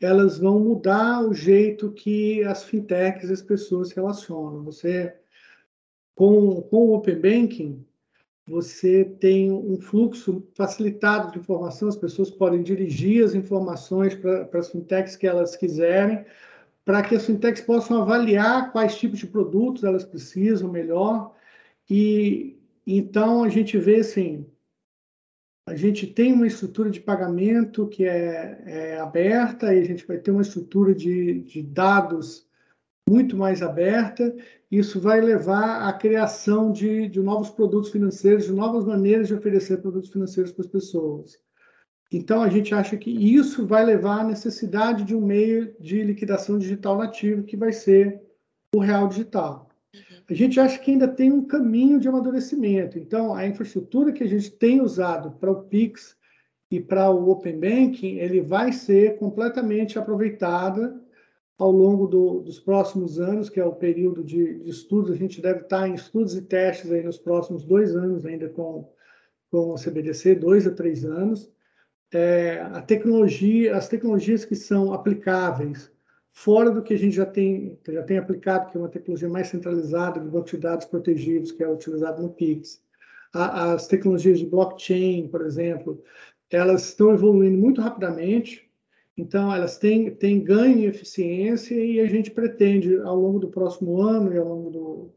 elas 0.00 0.38
vão 0.38 0.58
mudar 0.58 1.22
o 1.22 1.34
jeito 1.34 1.92
que 1.92 2.42
as 2.44 2.64
fintechs 2.64 3.28
e 3.28 3.32
as 3.32 3.42
pessoas 3.42 3.88
se 3.88 3.96
relacionam. 3.96 4.64
Você, 4.64 5.14
com, 6.14 6.62
com 6.62 6.76
o 6.76 6.94
Open 6.94 7.20
Banking, 7.20 7.84
você 8.46 9.04
tem 9.04 9.50
um 9.50 9.80
fluxo 9.80 10.46
facilitado 10.54 11.32
de 11.32 11.38
informação, 11.38 11.88
as 11.88 11.96
pessoas 11.96 12.30
podem 12.30 12.62
dirigir 12.62 13.24
as 13.24 13.34
informações 13.34 14.14
para, 14.14 14.48
as 14.52 14.70
fintechs 14.70 15.16
que 15.16 15.26
elas 15.26 15.56
quiserem, 15.56 16.24
para 16.84 17.02
que 17.02 17.14
as 17.14 17.24
fintechs 17.24 17.62
possam 17.62 18.02
avaliar 18.02 18.70
quais 18.72 18.96
tipos 18.96 19.18
de 19.18 19.26
produtos 19.26 19.84
elas 19.84 20.04
precisam 20.04 20.70
melhor 20.70 21.34
e, 21.88 22.58
então, 22.86 23.42
a 23.44 23.48
gente 23.48 23.78
vê 23.78 23.96
assim, 23.96 24.46
a 25.66 25.74
gente 25.74 26.06
tem 26.06 26.32
uma 26.32 26.46
estrutura 26.46 26.90
de 26.90 27.00
pagamento 27.00 27.88
que 27.88 28.04
é, 28.04 28.62
é 28.66 29.00
aberta, 29.00 29.74
e 29.74 29.80
a 29.80 29.84
gente 29.84 30.06
vai 30.06 30.18
ter 30.18 30.30
uma 30.30 30.42
estrutura 30.42 30.94
de, 30.94 31.40
de 31.40 31.62
dados 31.62 32.46
muito 33.08 33.36
mais 33.36 33.62
aberta, 33.62 34.34
isso 34.70 35.00
vai 35.00 35.20
levar 35.20 35.88
à 35.88 35.92
criação 35.92 36.72
de, 36.72 37.08
de 37.08 37.20
novos 37.20 37.50
produtos 37.50 37.90
financeiros, 37.90 38.46
de 38.46 38.52
novas 38.52 38.84
maneiras 38.84 39.28
de 39.28 39.34
oferecer 39.34 39.80
produtos 39.80 40.10
financeiros 40.10 40.52
para 40.52 40.64
as 40.64 40.70
pessoas. 40.70 41.38
Então, 42.12 42.42
a 42.42 42.48
gente 42.48 42.74
acha 42.74 42.96
que 42.96 43.10
isso 43.10 43.66
vai 43.66 43.84
levar 43.84 44.20
à 44.20 44.24
necessidade 44.24 45.04
de 45.04 45.14
um 45.14 45.20
meio 45.20 45.74
de 45.80 46.02
liquidação 46.02 46.58
digital 46.58 46.98
nativo, 46.98 47.42
que 47.42 47.56
vai 47.56 47.72
ser 47.72 48.22
o 48.74 48.78
real 48.78 49.08
digital. 49.08 49.68
A 50.28 50.32
gente 50.32 50.58
acha 50.58 50.78
que 50.78 50.90
ainda 50.90 51.06
tem 51.06 51.30
um 51.30 51.44
caminho 51.44 52.00
de 52.00 52.08
amadurecimento. 52.08 52.98
Então, 52.98 53.34
a 53.34 53.46
infraestrutura 53.46 54.12
que 54.12 54.24
a 54.24 54.28
gente 54.28 54.50
tem 54.50 54.80
usado 54.80 55.32
para 55.32 55.50
o 55.50 55.64
Pix 55.64 56.16
e 56.70 56.80
para 56.80 57.10
o 57.10 57.30
Open 57.30 57.60
Banking, 57.60 58.16
ele 58.16 58.40
vai 58.40 58.72
ser 58.72 59.18
completamente 59.18 59.98
aproveitada 59.98 60.98
ao 61.58 61.70
longo 61.70 62.06
do, 62.06 62.40
dos 62.40 62.58
próximos 62.58 63.20
anos, 63.20 63.50
que 63.50 63.60
é 63.60 63.64
o 63.64 63.74
período 63.74 64.24
de, 64.24 64.60
de, 64.60 64.70
estudos. 64.70 65.12
A 65.12 65.16
gente 65.16 65.42
deve 65.42 65.60
estar 65.60 65.86
em 65.86 65.94
estudos 65.94 66.34
e 66.34 66.42
testes 66.42 66.90
aí 66.90 67.02
nos 67.02 67.18
próximos 67.18 67.64
dois 67.64 67.94
anos 67.94 68.24
ainda 68.24 68.48
com, 68.48 68.90
com 69.50 69.70
o 69.70 69.76
CBDC, 69.76 70.36
dois 70.36 70.66
a 70.66 70.70
três 70.70 71.04
anos. 71.04 71.52
É, 72.12 72.60
a 72.72 72.80
tecnologia, 72.80 73.76
as 73.76 73.88
tecnologias 73.88 74.44
que 74.44 74.56
são 74.56 74.92
aplicáveis 74.92 75.92
fora 76.34 76.70
do 76.70 76.82
que 76.82 76.92
a 76.92 76.98
gente 76.98 77.14
já 77.14 77.24
tem, 77.24 77.78
já 77.88 78.02
tem 78.02 78.18
aplicado, 78.18 78.70
que 78.70 78.76
é 78.76 78.80
uma 78.80 78.88
tecnologia 78.88 79.28
mais 79.28 79.48
centralizada 79.48 80.20
de 80.20 80.28
banco 80.28 80.50
de 80.50 80.58
dados 80.58 80.84
protegidos, 80.84 81.52
que 81.52 81.62
é 81.62 81.68
utilizado 81.68 82.20
no 82.20 82.28
Pix. 82.28 82.82
as 83.32 83.86
tecnologias 83.86 84.40
de 84.40 84.46
blockchain, 84.46 85.28
por 85.28 85.42
exemplo, 85.42 86.02
elas 86.50 86.88
estão 86.88 87.12
evoluindo 87.14 87.56
muito 87.56 87.80
rapidamente, 87.80 88.68
então 89.16 89.54
elas 89.54 89.78
têm, 89.78 90.10
têm 90.10 90.42
ganho 90.42 90.80
em 90.80 90.84
eficiência 90.84 91.74
e 91.74 92.00
a 92.00 92.06
gente 92.06 92.30
pretende, 92.30 92.96
ao 92.98 93.16
longo 93.16 93.38
do 93.38 93.48
próximo 93.48 94.00
ano 94.00 94.32
e 94.32 94.38
ao 94.38 94.46
longo 94.46 94.70
do, 94.70 95.10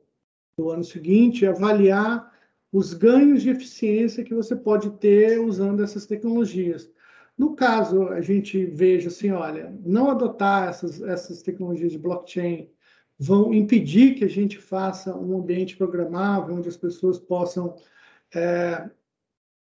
do 0.57 0.69
ano 0.69 0.83
seguinte, 0.83 1.45
avaliar 1.45 2.31
os 2.71 2.93
ganhos 2.93 3.41
de 3.41 3.49
eficiência 3.49 4.23
que 4.23 4.35
você 4.35 4.55
pode 4.55 4.91
ter 4.99 5.39
usando 5.39 5.83
essas 5.83 6.05
tecnologias. 6.05 6.89
No 7.37 7.55
caso, 7.55 8.07
a 8.09 8.21
gente 8.21 8.65
veja 8.65 9.09
assim, 9.09 9.31
olha, 9.31 9.71
não 9.85 10.09
adotar 10.09 10.69
essas, 10.69 11.01
essas 11.01 11.43
tecnologias 11.43 11.91
de 11.91 11.99
blockchain 11.99 12.69
vão 13.19 13.53
impedir 13.53 14.15
que 14.15 14.23
a 14.23 14.29
gente 14.29 14.57
faça 14.57 15.15
um 15.15 15.37
ambiente 15.37 15.77
programável 15.77 16.55
onde 16.55 16.67
as 16.67 16.77
pessoas 16.77 17.19
possam 17.19 17.75
é, 18.33 18.89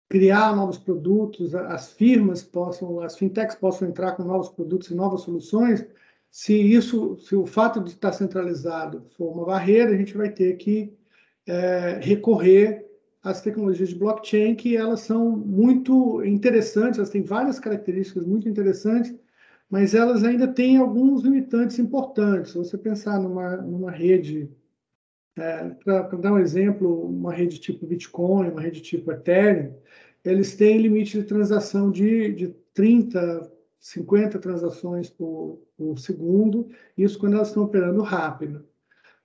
criar 0.09 0.55
novos 0.55 0.77
produtos, 0.77 1.55
as 1.55 1.91
firmas 1.93 2.43
possam, 2.43 2.99
as 2.99 3.17
fintechs 3.17 3.55
possam 3.55 3.87
entrar 3.87 4.11
com 4.13 4.23
novos 4.23 4.49
produtos 4.49 4.89
e 4.89 4.95
novas 4.95 5.21
soluções. 5.21 5.85
Se 6.29 6.53
isso, 6.53 7.17
se 7.17 7.35
o 7.35 7.45
fato 7.45 7.79
de 7.79 7.91
estar 7.91 8.11
centralizado 8.11 9.05
for 9.17 9.31
uma 9.33 9.45
barreira, 9.45 9.91
a 9.91 9.97
gente 9.97 10.15
vai 10.15 10.29
ter 10.29 10.57
que 10.57 10.93
é, 11.47 11.99
recorrer 12.01 12.82
as 13.23 13.41
tecnologias 13.41 13.89
de 13.89 13.95
blockchain, 13.95 14.55
que 14.55 14.75
elas 14.75 14.99
são 14.99 15.31
muito 15.31 16.23
interessantes, 16.25 16.99
elas 16.99 17.09
têm 17.09 17.23
várias 17.23 17.57
características 17.57 18.25
muito 18.25 18.49
interessantes, 18.49 19.15
mas 19.69 19.95
elas 19.95 20.23
ainda 20.23 20.47
têm 20.47 20.77
alguns 20.77 21.23
limitantes 21.23 21.79
importantes. 21.79 22.51
Se 22.51 22.57
você 22.57 22.77
pensar 22.77 23.19
numa, 23.19 23.57
numa 23.57 23.89
rede, 23.89 24.51
é, 25.37 25.69
para 25.69 26.17
dar 26.17 26.33
um 26.33 26.39
exemplo, 26.39 27.07
uma 27.07 27.33
rede 27.33 27.59
tipo 27.59 27.87
Bitcoin, 27.87 28.49
uma 28.49 28.61
rede 28.61 28.81
tipo 28.81 29.11
Ethereum, 29.11 29.73
eles 30.23 30.55
têm 30.55 30.77
limite 30.77 31.19
de 31.19 31.25
transação 31.25 31.89
de, 31.89 32.33
de 32.33 32.49
30, 32.73 33.51
50 33.79 34.37
transações 34.39 35.09
por, 35.09 35.61
por 35.77 35.97
segundo, 35.97 36.69
isso 36.97 37.17
quando 37.17 37.35
elas 37.35 37.47
estão 37.47 37.63
operando 37.63 38.01
rápido. 38.01 38.65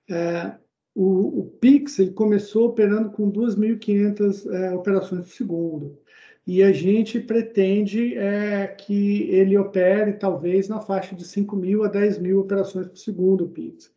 É, 0.09 0.57
o, 0.95 1.39
o 1.39 1.43
Pix 1.59 1.99
ele 1.99 2.11
começou 2.11 2.67
operando 2.67 3.11
com 3.11 3.31
2.500 3.31 4.51
é, 4.51 4.71
operações 4.73 5.25
por 5.25 5.33
segundo. 5.33 5.99
E 6.45 6.63
a 6.63 6.71
gente 6.71 7.19
pretende 7.19 8.17
é, 8.17 8.67
que 8.67 9.23
ele 9.29 9.57
opere 9.57 10.13
talvez 10.13 10.67
na 10.67 10.81
faixa 10.81 11.15
de 11.15 11.23
5 11.23 11.55
mil 11.55 11.83
a 11.83 11.87
10 11.87 12.17
mil 12.19 12.39
operações 12.39 12.87
por 12.87 12.97
segundo, 12.97 13.45
o 13.45 13.49
Pix. 13.49 13.91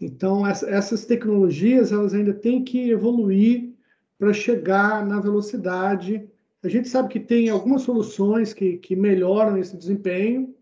Então, 0.00 0.46
essas 0.46 1.04
tecnologias 1.04 1.90
elas 1.90 2.14
ainda 2.14 2.32
têm 2.32 2.62
que 2.62 2.90
evoluir 2.90 3.74
para 4.16 4.32
chegar 4.32 5.04
na 5.04 5.20
velocidade. 5.20 6.28
A 6.62 6.68
gente 6.68 6.88
sabe 6.88 7.08
que 7.08 7.18
tem 7.18 7.48
algumas 7.48 7.82
soluções 7.82 8.52
que, 8.52 8.78
que 8.78 8.94
melhoram 8.94 9.58
esse 9.58 9.76
desempenho 9.76 10.54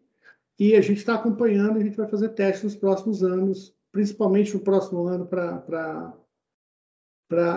e 0.59 0.75
a 0.75 0.81
gente 0.81 0.99
está 0.99 1.17
acompanhando, 1.17 1.79
a 1.79 1.83
gente 1.83 1.99
vai 1.99 2.09
fazer 2.09 2.31
testes 2.31 2.65
nos 2.65 2.77
próximos 2.77 3.23
anos 3.23 3.76
principalmente 3.97 4.53
no 4.53 4.61
próximo 4.61 5.07
ano, 5.07 5.27
para 5.27 6.13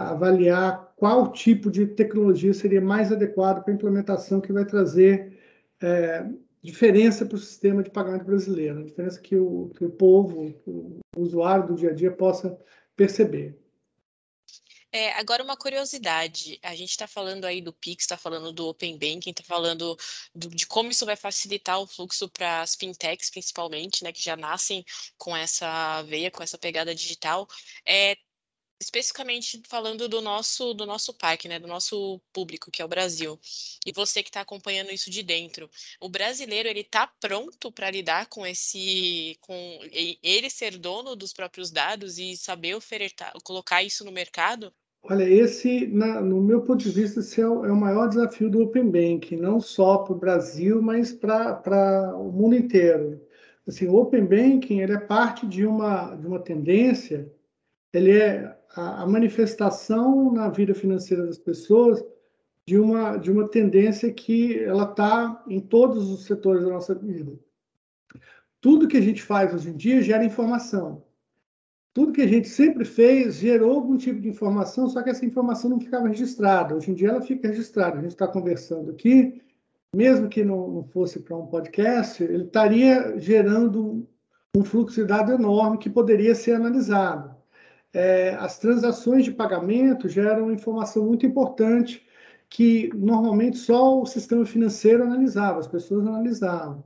avaliar 0.09 0.93
qual 0.95 1.33
tipo 1.33 1.69
de 1.69 1.85
tecnologia 1.85 2.53
seria 2.53 2.79
mais 2.79 3.11
adequado 3.11 3.61
para 3.61 3.73
a 3.73 3.75
implementação 3.75 4.39
que 4.39 4.53
vai 4.53 4.63
trazer 4.63 5.37
é, 5.81 6.25
diferença 6.61 7.25
para 7.25 7.35
o 7.35 7.39
sistema 7.39 7.83
de 7.83 7.89
pagamento 7.89 8.23
brasileiro, 8.23 8.85
diferença 8.85 9.19
que 9.19 9.35
o, 9.35 9.69
que 9.75 9.83
o 9.83 9.89
povo, 9.89 10.55
o 10.65 11.01
usuário 11.17 11.67
do 11.67 11.75
dia 11.75 11.89
a 11.89 11.93
dia 11.93 12.09
possa 12.09 12.57
perceber. 12.95 13.59
É, 14.91 15.11
agora, 15.13 15.43
uma 15.43 15.55
curiosidade: 15.55 16.59
a 16.63 16.75
gente 16.75 16.89
está 16.89 17.07
falando 17.07 17.45
aí 17.45 17.61
do 17.61 17.71
Pix, 17.73 18.03
está 18.03 18.17
falando 18.17 18.51
do 18.51 18.67
Open 18.67 18.97
Banking, 18.97 19.29
está 19.31 19.43
falando 19.43 19.95
do, 20.33 20.49
de 20.49 20.65
como 20.65 20.89
isso 20.89 21.05
vai 21.05 21.15
facilitar 21.15 21.79
o 21.79 21.87
fluxo 21.87 22.27
para 22.29 22.61
as 22.61 22.75
fintechs, 22.75 23.29
principalmente, 23.29 24.03
né, 24.03 24.11
que 24.11 24.21
já 24.21 24.35
nascem 24.35 24.83
com 25.17 25.35
essa 25.35 26.01
veia, 26.03 26.31
com 26.31 26.41
essa 26.41 26.57
pegada 26.57 26.93
digital. 26.95 27.47
É, 27.85 28.17
especificamente 28.79 29.61
falando 29.67 30.07
do 30.07 30.21
nosso 30.21 30.73
do 30.73 30.85
nosso 30.85 31.13
parque, 31.13 31.47
né, 31.47 31.59
do 31.59 31.67
nosso 31.67 32.19
público, 32.31 32.71
que 32.71 32.81
é 32.81 32.85
o 32.85 32.89
Brasil. 32.89 33.39
E 33.85 33.91
você 33.91 34.23
que 34.23 34.29
está 34.29 34.41
acompanhando 34.41 34.91
isso 34.91 35.11
de 35.11 35.21
dentro, 35.21 35.69
o 35.99 36.09
brasileiro 36.09 36.69
ele 36.69 36.81
está 36.81 37.07
pronto 37.19 37.71
para 37.71 37.91
lidar 37.91 38.27
com 38.27 38.45
esse, 38.45 39.37
com 39.41 39.79
ele 40.23 40.49
ser 40.49 40.77
dono 40.77 41.15
dos 41.15 41.33
próprios 41.33 41.71
dados 41.71 42.17
e 42.17 42.37
saber 42.37 42.75
ofertar, 42.75 43.33
colocar 43.43 43.83
isso 43.83 44.05
no 44.05 44.11
mercado? 44.11 44.73
Olha, 45.01 45.23
esse, 45.23 45.87
na, 45.87 46.19
no 46.21 46.41
meu 46.41 46.61
ponto 46.61 46.83
de 46.83 46.91
vista, 46.91 47.21
esse 47.21 47.39
é 47.39 47.47
o, 47.47 47.65
é 47.65 47.71
o 47.71 47.75
maior 47.75 48.09
desafio 48.09 48.49
do 48.49 48.61
Open 48.61 48.91
Banking, 48.91 49.37
não 49.37 49.59
só 49.61 49.99
para 49.99 50.13
o 50.13 50.19
Brasil, 50.19 50.81
mas 50.81 51.13
para 51.13 52.13
o 52.17 52.31
mundo 52.31 52.55
inteiro. 52.55 53.21
Assim, 53.65 53.87
o 53.87 53.95
Open 53.95 54.25
Banking 54.25 54.81
ele 54.81 54.93
é 54.93 54.99
parte 54.99 55.47
de 55.47 55.65
uma, 55.65 56.15
de 56.15 56.27
uma 56.27 56.39
tendência, 56.39 57.31
ele 57.93 58.17
é 58.17 58.58
a, 58.75 59.05
manifestação 59.05 60.31
na 60.31 60.49
vida 60.49 60.73
financeira 60.73 61.25
das 61.25 61.37
pessoas 61.37 62.03
de 62.65 62.77
uma, 62.77 63.17
de 63.17 63.31
uma 63.31 63.47
tendência 63.47 64.11
que 64.13 64.59
ela 64.59 64.83
está 64.83 65.43
em 65.47 65.59
todos 65.59 66.09
os 66.11 66.25
setores 66.25 66.63
da 66.63 66.69
nossa 66.69 66.93
vida. 66.93 67.33
Tudo 68.61 68.87
que 68.87 68.97
a 68.97 69.01
gente 69.01 69.23
faz 69.23 69.53
hoje 69.53 69.69
em 69.69 69.75
dia 69.75 70.01
gera 70.01 70.23
informação. 70.23 71.03
Tudo 71.93 72.11
que 72.11 72.21
a 72.21 72.27
gente 72.27 72.47
sempre 72.47 72.85
fez 72.85 73.37
gerou 73.37 73.71
algum 73.71 73.97
tipo 73.97 74.21
de 74.21 74.29
informação, 74.29 74.87
só 74.87 75.01
que 75.01 75.09
essa 75.09 75.25
informação 75.25 75.71
não 75.71 75.79
ficava 75.79 76.07
registrada. 76.07 76.75
Hoje 76.75 76.91
em 76.91 76.93
dia 76.93 77.09
ela 77.09 77.21
fica 77.21 77.47
registrada. 77.47 77.97
A 77.97 78.01
gente 78.01 78.11
está 78.11 78.27
conversando 78.27 78.91
aqui, 78.91 79.41
mesmo 79.95 80.29
que 80.29 80.43
não, 80.43 80.69
não 80.69 80.83
fosse 80.83 81.19
para 81.19 81.35
um 81.35 81.47
podcast, 81.47 82.23
ele 82.23 82.43
estaria 82.43 83.17
gerando 83.17 84.07
um 84.55 84.63
fluxo 84.63 85.01
de 85.01 85.07
dados 85.07 85.33
enorme 85.33 85.79
que 85.79 85.89
poderia 85.89 86.35
ser 86.35 86.53
analisado 86.53 87.38
é, 87.93 88.35
as 88.35 88.59
transações 88.59 89.25
de 89.25 89.31
pagamento 89.31 90.07
geram 90.07 90.51
informação 90.51 91.05
muito 91.05 91.25
importante 91.25 92.05
que 92.49 92.89
normalmente 92.95 93.57
só 93.57 94.01
o 94.01 94.05
sistema 94.05 94.45
financeiro 94.45 95.03
analisava, 95.03 95.59
as 95.59 95.67
pessoas 95.67 96.05
analisavam. 96.05 96.83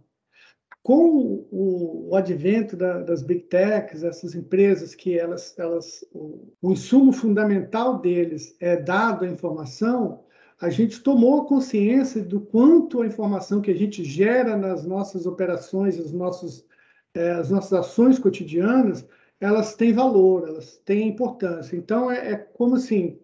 Com 0.82 1.46
o, 1.50 2.10
o 2.10 2.16
advento 2.16 2.76
da, 2.76 3.02
das 3.02 3.24
big 3.24 3.44
techs, 3.44 4.04
essas 4.04 4.36
empresas 4.36 4.94
que 4.94 5.18
elas, 5.18 5.58
elas 5.58 6.06
o, 6.12 6.52
o 6.62 6.72
insumo 6.74 7.14
fundamental 7.14 8.00
deles 8.00 8.56
é 8.60 8.76
dado 8.76 9.24
a 9.24 9.30
informação, 9.30 10.26
a 10.60 10.70
gente 10.70 11.02
tomou 11.02 11.46
consciência 11.46 12.22
do 12.22 12.42
quanto 12.42 13.02
a 13.02 13.08
informação 13.08 13.62
que 13.62 13.72
a 13.72 13.76
gente 13.76 14.04
gera 14.04 14.58
nas 14.58 14.86
nossas 14.86 15.26
operações, 15.26 15.98
os 15.98 16.12
nossos, 16.12 16.66
é, 17.14 17.32
as 17.32 17.50
nossas 17.50 17.74
ações 17.74 18.20
cotidianas, 18.20 19.08
elas 19.40 19.76
têm 19.76 19.94
valor, 19.94 20.48
elas 20.48 20.78
têm 20.86 21.10
importância. 21.10 21.76
Então, 21.76 22.10
é, 22.12 22.32
é 22.32 22.36
como 22.36 22.76
assim, 22.76 23.20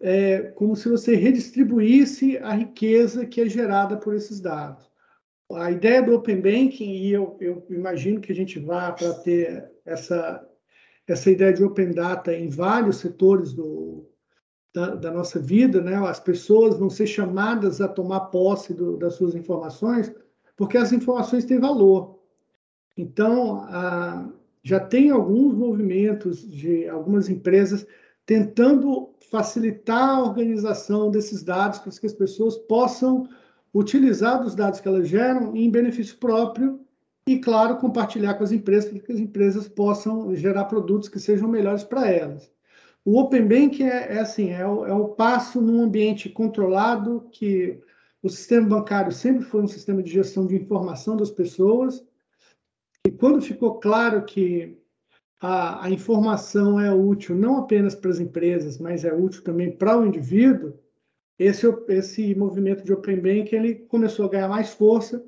é 0.00 0.42
como 0.54 0.74
se 0.74 0.88
você 0.88 1.14
redistribuísse 1.14 2.38
a 2.38 2.52
riqueza 2.52 3.26
que 3.26 3.40
é 3.40 3.48
gerada 3.48 3.96
por 3.96 4.14
esses 4.14 4.40
dados. 4.40 4.90
A 5.52 5.70
ideia 5.70 6.02
do 6.02 6.14
Open 6.14 6.40
Banking, 6.40 6.92
e 6.92 7.10
eu, 7.10 7.36
eu 7.40 7.66
imagino 7.70 8.20
que 8.20 8.32
a 8.32 8.34
gente 8.34 8.58
vá 8.58 8.92
para 8.92 9.12
ter 9.14 9.70
essa, 9.84 10.46
essa 11.06 11.30
ideia 11.30 11.52
de 11.52 11.64
Open 11.64 11.92
Data 11.92 12.32
em 12.32 12.48
vários 12.48 12.96
setores 12.96 13.52
do, 13.52 14.08
da, 14.72 14.94
da, 14.94 15.10
nossa 15.10 15.40
vida, 15.40 15.80
né? 15.80 15.96
as 15.96 16.20
pessoas 16.20 16.76
vão 16.76 16.88
ser 16.88 17.06
chamadas 17.06 17.80
a 17.80 17.88
tomar 17.88 18.26
posse 18.26 18.72
do, 18.72 18.96
das 18.96 19.14
suas 19.14 19.34
informações, 19.34 20.12
porque 20.56 20.78
as 20.78 20.92
informações 20.92 21.44
têm 21.44 21.58
valor. 21.58 22.20
Então, 22.96 23.62
a, 23.64 24.30
já 24.62 24.78
tem 24.78 25.10
alguns 25.10 25.54
movimentos 25.54 26.48
de 26.48 26.88
algumas 26.88 27.28
empresas 27.28 27.86
tentando 28.26 29.10
facilitar 29.30 30.10
a 30.10 30.22
organização 30.22 31.10
desses 31.10 31.42
dados 31.42 31.78
para 31.78 31.92
que 31.92 32.06
as 32.06 32.12
pessoas 32.12 32.56
possam 32.56 33.28
utilizar 33.72 34.44
os 34.44 34.54
dados 34.54 34.80
que 34.80 34.88
elas 34.88 35.08
geram 35.08 35.56
em 35.56 35.70
benefício 35.70 36.16
próprio 36.18 36.80
e, 37.26 37.38
claro, 37.38 37.76
compartilhar 37.76 38.34
com 38.34 38.44
as 38.44 38.52
empresas 38.52 38.90
para 38.90 39.00
que 39.00 39.12
as 39.12 39.18
empresas 39.18 39.68
possam 39.68 40.34
gerar 40.34 40.64
produtos 40.64 41.08
que 41.08 41.18
sejam 41.18 41.48
melhores 41.48 41.84
para 41.84 42.10
elas. 42.10 42.50
O 43.04 43.18
Open 43.18 43.46
Bank 43.46 43.82
é, 43.82 44.16
é 44.16 44.18
assim, 44.18 44.50
é 44.50 44.66
o, 44.66 44.84
é 44.84 44.92
o 44.92 45.08
passo 45.08 45.60
num 45.60 45.82
ambiente 45.82 46.28
controlado 46.28 47.26
que 47.32 47.80
o 48.22 48.28
sistema 48.28 48.68
bancário 48.68 49.12
sempre 49.12 49.44
foi 49.44 49.62
um 49.62 49.68
sistema 49.68 50.02
de 50.02 50.10
gestão 50.10 50.46
de 50.46 50.56
informação 50.56 51.16
das 51.16 51.30
pessoas 51.30 52.04
e 53.06 53.10
quando 53.10 53.40
ficou 53.40 53.80
claro 53.80 54.24
que 54.24 54.78
a, 55.40 55.86
a 55.86 55.90
informação 55.90 56.78
é 56.78 56.92
útil 56.92 57.34
não 57.34 57.56
apenas 57.56 57.94
para 57.94 58.10
as 58.10 58.20
empresas, 58.20 58.78
mas 58.78 59.04
é 59.04 59.12
útil 59.12 59.42
também 59.42 59.74
para 59.74 59.98
o 59.98 60.06
indivíduo, 60.06 60.78
esse, 61.38 61.66
esse 61.88 62.34
movimento 62.34 62.84
de 62.84 62.92
Open 62.92 63.18
Bank 63.18 63.54
ele 63.54 63.74
começou 63.74 64.26
a 64.26 64.28
ganhar 64.28 64.48
mais 64.48 64.74
força 64.74 65.24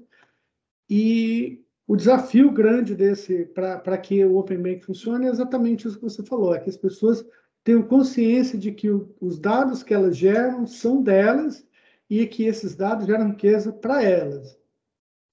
e 0.89 1.65
o 1.87 1.97
desafio 1.97 2.53
grande 2.53 2.95
desse 2.95 3.47
para 3.47 3.97
que 3.97 4.23
o 4.23 4.37
Open 4.37 4.59
Bank 4.59 4.85
funcione 4.85 5.27
é 5.27 5.31
exatamente 5.31 5.89
isso 5.89 5.97
que 5.97 6.05
você 6.05 6.23
falou, 6.23 6.55
é 6.55 6.61
que 6.61 6.69
as 6.69 6.77
pessoas 6.77 7.25
tenham 7.65 7.83
consciência 7.83 8.59
de 8.59 8.73
que 8.73 8.91
o, 8.91 9.15
os 9.21 9.39
dados 9.39 9.83
que 9.83 9.95
elas 9.95 10.17
geram 10.17 10.67
são 10.67 11.03
delas 11.03 11.67
e 12.11 12.27
que 12.27 12.45
esses 12.45 12.77
dados 12.77 13.07
geram 13.07 13.31
riqueza 13.31 13.73
para 13.73 14.03
elas. 14.03 14.61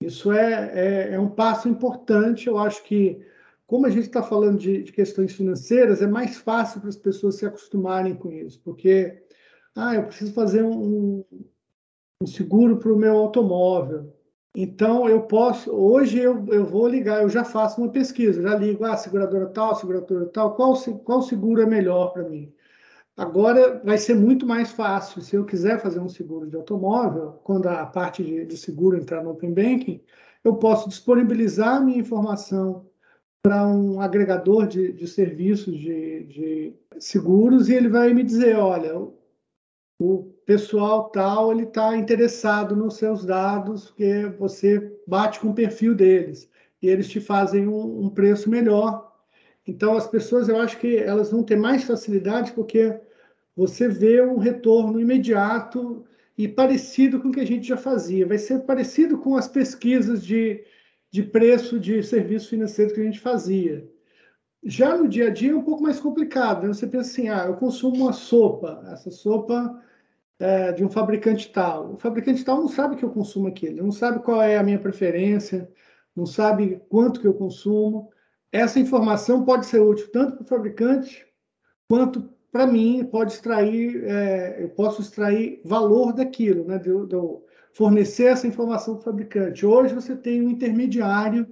Isso 0.01 0.31
é, 0.31 0.71
é, 0.73 1.13
é, 1.13 1.19
um 1.19 1.29
passo 1.29 1.67
importante. 1.67 2.47
Eu 2.47 2.57
acho 2.57 2.83
que, 2.83 3.21
como 3.67 3.85
a 3.85 3.89
gente 3.89 4.07
está 4.07 4.23
falando 4.23 4.57
de, 4.57 4.83
de, 4.83 4.91
questões 4.91 5.33
financeiras, 5.33 6.01
é 6.01 6.07
mais 6.07 6.38
fácil 6.38 6.79
para 6.79 6.89
as 6.89 6.95
pessoas 6.95 7.35
se 7.35 7.45
acostumarem 7.45 8.15
com 8.15 8.31
isso, 8.31 8.62
porque 8.63 9.21
ah, 9.75 9.95
eu 9.95 10.03
preciso 10.05 10.33
fazer 10.33 10.63
um, 10.63 11.23
um 12.21 12.27
seguro 12.27 12.77
para 12.77 12.93
o 12.93 12.97
meu 12.97 13.17
automóvel. 13.17 14.13
Então, 14.55 15.07
eu 15.07 15.21
posso, 15.23 15.71
hoje 15.71 16.17
eu, 16.19 16.45
eu 16.47 16.65
vou 16.65 16.88
ligar, 16.88 17.21
eu 17.21 17.29
já 17.29 17.43
faço 17.43 17.79
uma 17.79 17.91
pesquisa, 17.91 18.41
já 18.41 18.55
ligo, 18.55 18.83
ah, 18.83 18.97
seguradora 18.97 19.47
tal, 19.47 19.75
seguradora 19.75 20.25
tal, 20.27 20.55
qual, 20.55 20.75
qual 21.03 21.21
seguro 21.21 21.62
é 21.62 21.65
melhor 21.65 22.13
para 22.13 22.27
mim? 22.27 22.51
Agora 23.19 23.82
vai 23.84 23.97
ser 23.97 24.15
muito 24.15 24.45
mais 24.45 24.71
fácil. 24.71 25.21
Se 25.21 25.36
eu 25.36 25.43
quiser 25.43 25.82
fazer 25.82 25.99
um 25.99 26.08
seguro 26.08 26.49
de 26.49 26.55
automóvel, 26.55 27.34
quando 27.43 27.67
a 27.67 27.86
parte 27.86 28.23
de, 28.23 28.45
de 28.45 28.55
seguro 28.55 28.95
entrar 28.95 29.21
no 29.21 29.32
Open 29.32 29.53
Banking, 29.53 30.01
eu 30.41 30.55
posso 30.55 30.88
disponibilizar 30.88 31.84
minha 31.84 31.99
informação 31.99 32.88
para 33.43 33.67
um 33.67 33.99
agregador 33.99 34.67
de, 34.67 34.93
de 34.93 35.05
serviços 35.05 35.77
de, 35.77 36.23
de, 36.23 36.73
seguros 36.97 37.67
e 37.67 37.73
ele 37.73 37.89
vai 37.89 38.13
me 38.13 38.23
dizer, 38.23 38.55
olha, 38.55 38.97
o 40.01 40.23
pessoal 40.45 41.10
tal 41.10 41.51
ele 41.51 41.63
está 41.63 41.97
interessado 41.97 42.73
nos 42.73 42.93
seus 42.95 43.25
dados, 43.25 43.88
porque 43.88 44.34
você 44.39 44.97
bate 45.05 45.41
com 45.41 45.49
o 45.49 45.53
perfil 45.53 45.93
deles 45.93 46.49
e 46.82 46.88
eles 46.88 47.10
te 47.10 47.19
fazem 47.19 47.67
um, 47.67 48.05
um 48.05 48.10
preço 48.10 48.49
melhor. 48.49 49.12
Então 49.67 49.97
as 49.97 50.08
pessoas, 50.08 50.47
eu 50.47 50.58
acho 50.58 50.79
que 50.79 50.95
elas 50.95 51.32
vão 51.32 51.43
ter 51.43 51.58
mais 51.58 51.84
facilidade 51.84 52.53
porque 52.53 52.97
você 53.60 53.89
vê 53.89 54.22
um 54.22 54.38
retorno 54.38 55.02
imediato 55.02 56.06
e 56.38 56.48
parecido 56.48 57.19
com 57.19 57.28
o 57.28 57.32
que 57.34 57.41
a 57.41 57.45
gente 57.45 57.67
já 57.67 57.76
fazia. 57.76 58.26
Vai 58.26 58.38
ser 58.38 58.60
parecido 58.60 59.17
com 59.17 59.36
as 59.36 59.50
pesquisas 59.50 60.26
de, 60.26 60.63
de 61.12 61.24
preço 61.24 61.78
de 61.78 62.02
serviços 62.02 62.48
financeiros 62.48 62.93
que 62.93 63.02
a 63.02 63.04
gente 63.04 63.19
fazia. 63.19 63.86
Já 64.63 64.95
no 64.98 65.10
dia 65.10 65.28
a 65.28 65.30
dia 65.30 65.52
é 65.52 65.56
um 65.56 65.62
pouco 65.62 65.84
mais 65.84 66.00
complicado. 66.00 66.62
Né? 66.62 66.69
Você 66.69 66.88
pensa 66.88 67.12
assim, 67.12 67.28
ah, 67.28 67.48
eu 67.48 67.56
consumo 67.56 67.98
uma 67.98 68.13
sopa, 68.13 68.82
essa 68.93 69.12
sopa 69.12 69.84
é 70.39 70.72
de 70.72 70.86
um 70.86 70.89
fabricante 70.89 71.52
tal. 71.52 71.95
O 71.95 71.98
fabricante 71.98 72.45
tal 72.45 72.62
não 72.62 72.69
sabe 72.69 72.95
que 72.95 73.04
eu 73.04 73.10
consumo 73.10 73.50
aquilo, 73.50 73.84
não 73.84 73.91
sabe 73.91 74.19
qual 74.24 74.41
é 74.41 74.58
a 74.58 74.63
minha 74.63 74.80
preferência, 74.80 75.69
não 76.15 76.26
sabe 76.26 76.82
quanto 76.88 77.19
que 77.19 77.28
eu 77.28 77.34
consumo. 77.34 78.10
Essa 78.54 78.80
informação 78.80 79.43
pode 79.43 79.65
ser 79.65 79.82
útil 79.82 80.10
tanto 80.13 80.38
para 80.38 80.43
o 80.45 80.48
fabricante 80.48 81.28
quanto 81.89 82.38
para 82.51 82.65
mim, 82.65 83.05
pode 83.05 83.33
extrair, 83.33 84.03
é, 84.05 84.63
eu 84.63 84.69
posso 84.69 85.01
extrair 85.01 85.62
valor 85.63 86.13
daquilo, 86.13 86.65
né? 86.65 86.77
De, 86.77 86.89
de 86.89 87.15
fornecer 87.73 88.25
essa 88.25 88.47
informação 88.47 88.95
para 88.95 89.01
o 89.01 89.03
fabricante. 89.03 89.65
Hoje 89.65 89.93
você 89.93 90.15
tem 90.15 90.41
um 90.41 90.49
intermediário 90.49 91.47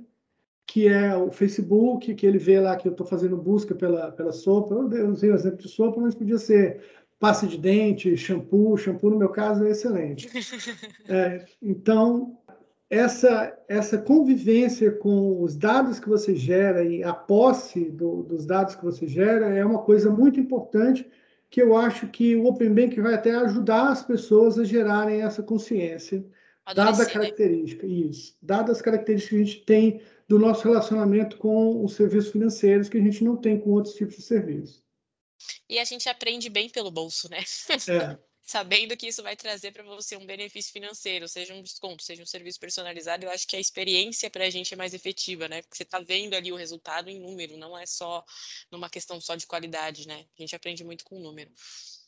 que 0.66 0.88
é 0.88 1.16
o 1.16 1.32
Facebook, 1.32 2.14
que 2.14 2.26
ele 2.26 2.38
vê 2.38 2.60
lá 2.60 2.76
que 2.76 2.88
eu 2.88 2.92
estou 2.92 3.08
fazendo 3.08 3.38
busca 3.38 3.74
pela, 3.74 4.12
pela 4.12 4.34
sopa. 4.34 4.76
Eu 4.76 5.10
usei 5.10 5.32
o 5.32 5.36
exemplo 5.36 5.60
de 5.60 5.70
sopa, 5.70 6.02
mas 6.02 6.14
podia 6.14 6.38
ser 6.38 6.84
pasta 7.18 7.48
de 7.48 7.58
dente, 7.58 8.18
shampoo. 8.18 8.76
Shampoo, 8.76 9.12
no 9.12 9.18
meu 9.18 9.30
caso, 9.30 9.66
é 9.66 9.72
excelente. 9.72 10.28
É, 11.10 11.46
então, 11.62 12.38
essa, 12.90 13.58
essa 13.68 13.98
convivência 13.98 14.92
com 14.92 15.42
os 15.42 15.56
dados 15.56 16.00
que 16.00 16.08
você 16.08 16.36
gera 16.36 16.84
e 16.84 17.04
a 17.04 17.14
posse 17.14 17.92
do, 17.92 18.24
dos 18.24 18.46
dados 18.46 18.76
que 18.76 18.84
você 18.84 19.08
gera 19.08 19.48
é 19.48 19.64
uma 19.66 19.84
coisa 19.84 20.10
muito 20.10 20.40
importante 20.40 21.10
que 21.50 21.62
eu 21.62 21.76
acho 21.76 22.08
que 22.08 22.36
o 22.36 22.46
Open 22.46 22.74
Bank 22.74 23.00
vai 23.00 23.14
até 23.14 23.34
ajudar 23.36 23.90
as 23.90 24.04
pessoas 24.04 24.58
a 24.60 24.64
gerarem 24.64 25.22
essa 25.22 25.42
consciência, 25.42 26.26
dada 26.76 27.04
a 27.04 27.06
característica, 27.06 27.86
isso, 27.86 28.38
dadas 28.42 28.78
as 28.78 28.82
características 28.82 29.30
que 29.30 29.36
a 29.36 29.46
gente 29.46 29.66
tem 29.66 30.02
do 30.28 30.38
nosso 30.38 30.68
relacionamento 30.68 31.38
com 31.38 31.84
os 31.84 31.94
serviços 31.94 32.32
financeiros 32.32 32.90
que 32.90 32.98
a 32.98 33.02
gente 33.02 33.24
não 33.24 33.38
tem 33.38 33.60
com 33.60 33.72
outros 33.72 33.96
tipos 33.96 34.18
de 34.18 34.24
serviços. 34.24 34.84
E 35.70 35.80
a 35.80 35.84
gente 35.84 36.10
aprende 36.10 36.50
bem 36.50 36.70
pelo 36.70 36.92
bolso, 36.92 37.30
né? 37.30 37.40
É. 37.90 38.18
sabendo 38.48 38.96
que 38.96 39.08
isso 39.08 39.22
vai 39.22 39.36
trazer 39.36 39.74
para 39.74 39.84
você 39.84 40.16
um 40.16 40.26
benefício 40.26 40.72
financeiro, 40.72 41.28
seja 41.28 41.54
um 41.54 41.62
desconto, 41.62 42.02
seja 42.02 42.24
um 42.24 42.26
serviço 42.26 42.58
personalizado, 42.60 43.26
eu 43.26 43.30
acho 43.30 43.46
que 43.46 43.58
a 43.58 43.60
experiência 43.60 44.30
para 44.30 44.46
a 44.46 44.50
gente 44.50 44.74
é 44.74 44.78
mais 44.78 44.94
efetiva, 44.94 45.50
né? 45.50 45.62
Porque 45.62 45.76
você 45.76 45.84
está 45.84 46.00
vendo 46.00 46.34
ali 46.34 46.52
o 46.52 46.56
resultado 46.56 47.10
em 47.10 47.20
número, 47.20 47.58
não 47.58 47.78
é 47.78 47.86
só 47.86 48.24
numa 48.72 48.90
questão 48.90 49.20
só 49.20 49.36
de 49.36 49.46
qualidade, 49.46 50.08
né? 50.08 50.26
A 50.40 50.42
gente 50.42 50.56
aprende 50.56 50.82
muito 50.84 51.04
com 51.04 51.18
o 51.18 51.20
número. 51.20 51.52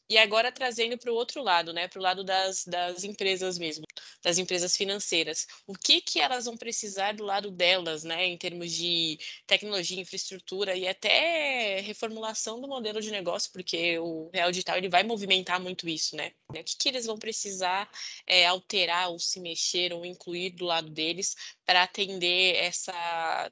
E 0.10 0.18
agora 0.18 0.52
trazendo 0.52 0.98
para 0.98 1.12
o 1.12 1.16
outro 1.16 1.44
lado, 1.44 1.72
né, 1.72 1.88
para 1.88 2.00
o 2.00 2.02
lado 2.02 2.24
das, 2.24 2.66
das 2.66 3.04
empresas 3.04 3.60
mesmo, 3.60 3.86
das 4.24 4.38
empresas 4.38 4.76
financeiras. 4.76 5.46
O 5.68 5.74
que, 5.74 6.02
que 6.02 6.20
elas 6.20 6.46
vão 6.46 6.58
precisar 6.58 7.14
do 7.14 7.24
lado 7.24 7.52
delas, 7.52 8.04
né, 8.04 8.26
em 8.26 8.38
termos 8.38 8.72
de 8.72 9.20
tecnologia, 9.46 10.02
infraestrutura 10.02 10.76
e 10.76 10.88
até 10.88 11.80
reformulação 11.82 12.60
do 12.60 12.68
modelo 12.68 13.02
de 13.02 13.12
negócio, 13.12 13.52
porque 13.52 14.00
o 14.00 14.30
Real 14.34 14.52
Digital 14.52 14.78
ele 14.78 14.90
vai 14.90 15.04
movimentar 15.04 15.60
muito 15.62 15.88
isso, 15.88 16.16
né? 16.16 16.32
O 16.50 16.54
que, 16.54 16.76
que 16.78 16.90
eles 16.90 17.06
vão 17.06 17.18
precisar 17.18 17.90
é, 18.26 18.48
alterar 18.48 19.10
ou 19.12 19.20
se 19.20 19.40
mexer 19.40 19.94
ou 19.94 20.06
incluir 20.06 20.52
do 20.52 20.66
lado 20.66 20.90
deles 20.90 21.36
para 21.70 21.84
atender 21.84 22.56
essa, 22.56 23.52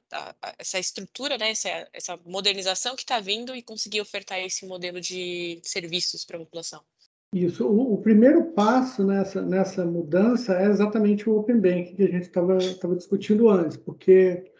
essa 0.58 0.76
estrutura, 0.76 1.38
né, 1.38 1.52
essa, 1.52 1.68
essa 1.92 2.18
modernização 2.26 2.96
que 2.96 3.02
está 3.02 3.20
vindo 3.20 3.54
e 3.54 3.62
conseguir 3.62 4.00
ofertar 4.00 4.40
esse 4.40 4.66
modelo 4.66 5.00
de 5.00 5.60
serviços 5.62 6.24
para 6.24 6.36
a 6.36 6.40
população. 6.40 6.80
Isso. 7.32 7.64
O, 7.64 7.94
o, 7.94 7.98
primeiro 7.98 8.46
passo 8.46 9.04
nessa, 9.04 9.40
nessa 9.40 9.86
mudança 9.86 10.58
é 10.58 10.64
exatamente 10.64 11.30
o 11.30 11.38
Open 11.38 11.60
Banking 11.60 11.94
que 11.94 12.02
a 12.02 12.10
gente 12.10 12.24
estava 12.24 12.96
discutindo 12.96 13.48
antes, 13.48 13.76
porque 13.76 14.50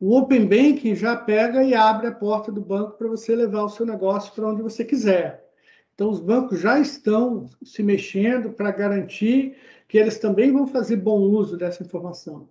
o 0.00 0.16
Open 0.16 0.46
Banking 0.46 0.94
já 0.94 1.14
pega 1.14 1.62
e 1.62 1.74
abre 1.74 2.06
a 2.06 2.12
porta 2.12 2.50
do 2.50 2.62
banco 2.62 2.96
para 2.96 3.08
você 3.08 3.36
levar 3.36 3.64
o 3.64 3.68
seu 3.68 3.84
negócio 3.84 4.32
para 4.32 4.48
onde 4.48 4.62
você 4.62 4.86
quiser. 4.86 5.46
Então, 5.94 6.08
os 6.08 6.18
bancos 6.18 6.60
já 6.60 6.80
estão 6.80 7.44
se 7.62 7.82
mexendo 7.82 8.54
para 8.54 8.70
garantir 8.70 9.54
que 9.86 9.98
eles 9.98 10.18
também 10.18 10.50
vão 10.50 10.66
fazer 10.66 10.96
bom 10.96 11.20
uso 11.20 11.58
dessa 11.58 11.82
informação. 11.82 12.48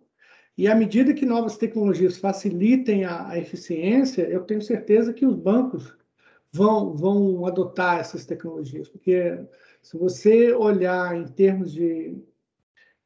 E 0.61 0.67
à 0.67 0.75
medida 0.75 1.11
que 1.11 1.25
novas 1.25 1.57
tecnologias 1.57 2.19
facilitem 2.19 3.03
a, 3.03 3.29
a 3.29 3.39
eficiência, 3.39 4.29
eu 4.29 4.43
tenho 4.43 4.61
certeza 4.61 5.11
que 5.11 5.25
os 5.25 5.35
bancos 5.35 5.97
vão, 6.51 6.95
vão 6.95 7.47
adotar 7.47 7.99
essas 7.99 8.27
tecnologias, 8.27 8.87
porque 8.87 9.39
se 9.81 9.97
você 9.97 10.53
olhar 10.53 11.15
em 11.19 11.25
termos 11.25 11.71
de, 11.71 12.15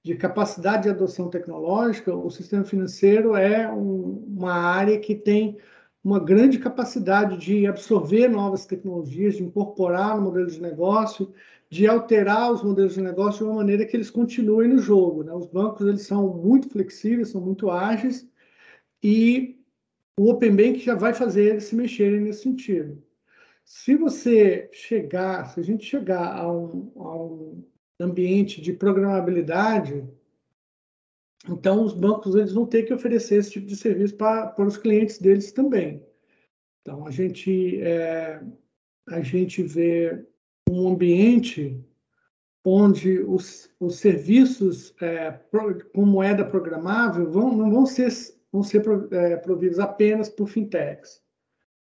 de 0.04 0.16
capacidade 0.16 0.84
de 0.84 0.90
adoção 0.90 1.30
tecnológica, 1.30 2.14
o 2.14 2.30
sistema 2.30 2.66
financeiro 2.66 3.38
é 3.38 3.72
um, 3.72 4.22
uma 4.36 4.56
área 4.56 5.00
que 5.00 5.16
tem 5.16 5.58
uma 6.04 6.20
grande 6.20 6.60
capacidade 6.60 7.38
de 7.38 7.66
absorver 7.66 8.28
novas 8.28 8.66
tecnologias, 8.66 9.38
de 9.38 9.44
incorporar 9.44 10.18
no 10.18 10.24
modelo 10.24 10.48
de 10.48 10.62
negócio 10.62 11.34
de 11.76 11.86
alterar 11.88 12.54
os 12.54 12.64
modelos 12.64 12.94
de 12.94 13.02
negócio 13.02 13.40
de 13.40 13.52
uma 13.52 13.58
maneira 13.58 13.86
que 13.86 13.98
eles 13.98 14.10
continuem 14.10 14.70
no 14.70 14.78
jogo. 14.78 15.26
Né? 15.26 15.34
Os 15.34 15.46
bancos 15.46 15.86
eles 15.86 16.04
são 16.04 16.34
muito 16.34 16.70
flexíveis, 16.70 17.32
são 17.32 17.42
muito 17.42 17.70
ágeis 17.70 18.26
e 19.04 19.60
o 20.18 20.30
Open 20.30 20.56
Bank 20.56 20.80
já 20.80 20.96
vai 20.96 21.14
fazer 21.14 21.50
eles 21.50 21.66
se 21.66 21.76
mexerem 21.76 22.22
nesse 22.22 22.44
sentido. 22.44 23.04
Se 23.66 23.94
você 23.94 24.70
chegar, 24.72 25.48
se 25.48 25.60
a 25.60 25.64
gente 25.64 25.84
chegar 25.84 26.38
a 26.38 26.50
um, 26.50 26.94
a 26.96 27.16
um 27.18 27.68
ambiente 28.00 28.62
de 28.62 28.72
programabilidade, 28.72 30.08
então 31.50 31.84
os 31.84 31.94
bancos 31.94 32.36
eles 32.36 32.54
vão 32.54 32.66
ter 32.66 32.84
que 32.84 32.94
oferecer 32.94 33.36
esse 33.36 33.52
tipo 33.52 33.66
de 33.66 33.76
serviço 33.76 34.16
para, 34.16 34.56
os 34.66 34.78
clientes 34.78 35.20
deles 35.20 35.52
também. 35.52 36.02
Então, 36.82 37.06
a 37.06 37.12
gente, 37.12 37.82
é, 37.82 38.42
a 39.10 39.20
gente 39.20 39.62
vê 39.62 40.26
um 40.82 40.90
ambiente 40.90 41.84
onde 42.64 43.20
os, 43.20 43.70
os 43.80 43.98
serviços 43.98 44.94
é, 45.00 45.40
com 45.94 46.06
moeda 46.06 46.44
programável 46.44 47.30
vão, 47.32 47.56
não 47.56 47.72
vão 47.72 47.86
ser, 47.86 48.10
vão 48.52 48.64
ser 48.64 48.84
é, 49.12 49.38
providos 49.38 49.80
apenas 49.80 50.30
por 50.30 50.48
fintechs. 50.48 51.22